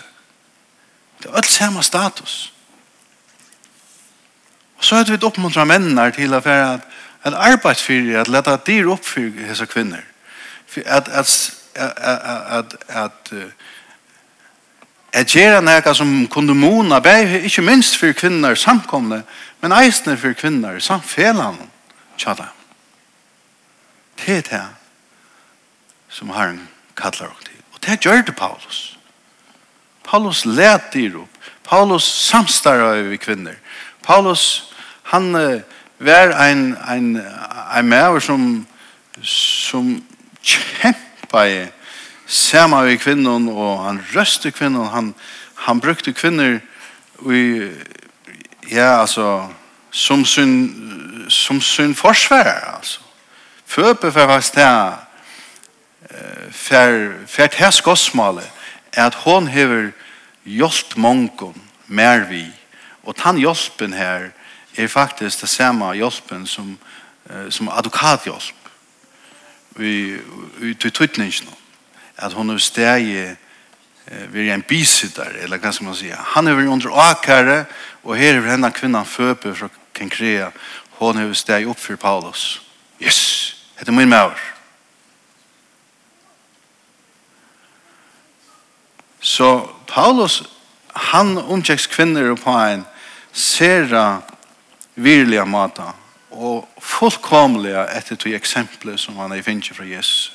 [1.23, 2.53] Det er alt samme status.
[4.79, 6.89] Og så hadde vi oppmuntra mennene til å være at,
[7.27, 10.05] at arbeidsfyrir, at leta dyr oppfyrir hese kvinner.
[10.85, 11.31] At, at,
[11.75, 13.33] at, at,
[15.13, 17.01] at, gjøre noe som kunne mona,
[17.41, 19.23] ikke minst for kvinner samkomne,
[19.63, 21.59] men eisne for kvinner samfellan
[22.19, 22.51] tjada.
[24.17, 24.67] Det er det
[26.09, 27.61] som Herren kallar og til.
[27.75, 28.99] Og det gjør det Paulus.
[30.05, 31.33] Paulus let dyr opp.
[31.65, 33.57] Paulus samstarra over kvinner.
[34.07, 35.33] Paulus, han
[35.99, 37.17] var ein ein
[37.75, 38.67] ein mer som,
[39.23, 40.05] som
[40.43, 41.67] kjempa i
[42.27, 45.15] sama vi kvinnen, og han røste kvinnen, han,
[45.55, 46.61] han brukte kvinner
[47.19, 47.71] vi
[48.71, 49.49] ja, altså,
[49.91, 52.45] som sin, som sin forsvar
[52.77, 53.01] altså.
[53.67, 54.93] Føpe for hva sted,
[56.55, 58.47] for, fer det her skåsmålet,
[58.93, 59.91] at hon hever
[60.45, 62.47] hjelpt mongon mer vi,
[63.07, 64.31] Og den hjelpen her
[64.77, 66.75] er faktisk det samme hjelpen som,
[67.31, 68.67] uh, som advokathjelp
[69.81, 70.19] i,
[70.63, 71.49] i tøytningen.
[72.17, 73.35] At hun er steg eh,
[74.33, 76.09] vi er en bisitter, eller hva skal man si.
[76.09, 77.65] Han er under akare,
[78.05, 80.51] og her er henne kvinnan føpe fra Kenkrea.
[81.01, 82.63] Hun er steg opp for Paulus.
[83.03, 84.39] Yes, det er min maur.
[89.21, 90.43] Så Paulus,
[90.95, 92.87] han omkjeks kvinner på en
[93.37, 94.23] sera
[94.95, 95.93] virliga mata
[96.31, 100.33] og fullkomliga etter to eksempler som han er finnes fra Jesus.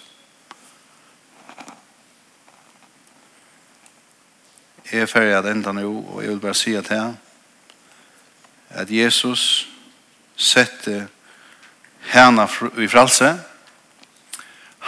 [4.91, 7.13] Jeg er ferdig at enda nå, og jeg vil bare si at her
[8.69, 9.67] at Jesus
[10.35, 11.07] sette
[12.11, 12.47] henne
[12.77, 13.31] i fralse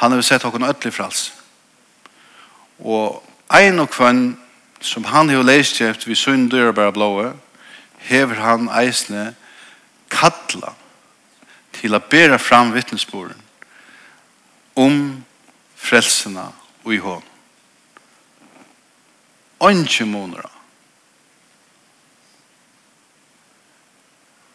[0.02, 1.32] han har sett henne ødelig fralse
[2.80, 4.24] og en og kvann
[4.84, 7.34] som han har leist kjeft vi synder og bare blåe,
[8.04, 9.34] hever han eisne
[10.12, 10.74] kattla
[11.74, 13.40] til å bæra fram vittnesboren
[14.80, 14.98] om
[15.76, 16.50] frelsena
[16.84, 17.30] og i hånd.
[19.64, 20.50] Åndsje måneder.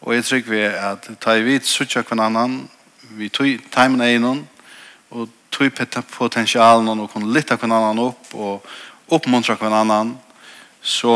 [0.01, 2.61] Og jeg tror vi at ta i vidt suttja kvann annan,
[3.17, 4.43] vi tog timen einon,
[5.09, 5.73] og tog
[6.13, 8.65] potensialen og kunne lytta kvann annan opp og
[9.09, 10.13] oppmuntra kvann annan,
[10.81, 11.13] så,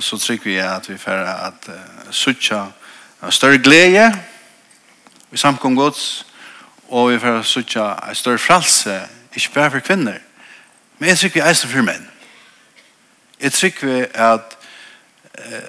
[0.00, 2.64] så tror vi at vi får at uh, suttja
[3.30, 4.10] større glede
[5.32, 6.26] i samkom gods
[6.88, 9.00] og vi får suttja større fralse
[9.36, 10.18] ikke bare for kvinner
[10.98, 12.08] men jeg trykker vi eisen for menn
[13.40, 14.56] jeg trykker vi at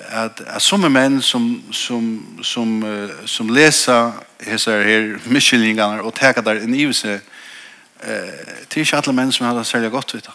[0.07, 6.41] at at som menn som som som uh, som lesa hesar her miskillingar og taka
[6.41, 7.19] der inn i seg
[8.03, 10.31] eh uh, til alle menn som har det særlig godt vita.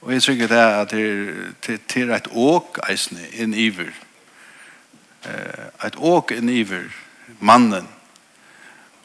[0.00, 3.92] Og jeg tror det er at det er et åk eisne, en iver.
[5.84, 6.88] Et åk, en iver,
[7.40, 7.88] mannen.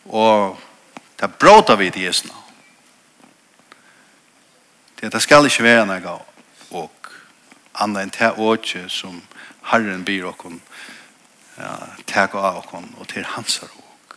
[0.05, 0.59] Og
[1.19, 2.33] det bråta vi til jesna.
[5.01, 6.19] Det, det skal ikke være noe
[6.71, 7.11] åk.
[7.75, 9.19] Anna enn det åkje som
[9.67, 10.61] Herren byr okken
[11.57, 11.73] ja,
[12.07, 14.15] teg av okken og til hans åk.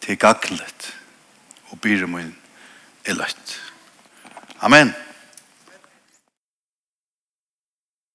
[0.00, 0.88] Til gaglet
[1.70, 2.32] og byr min
[3.04, 3.58] er løtt.
[4.64, 4.94] Amen.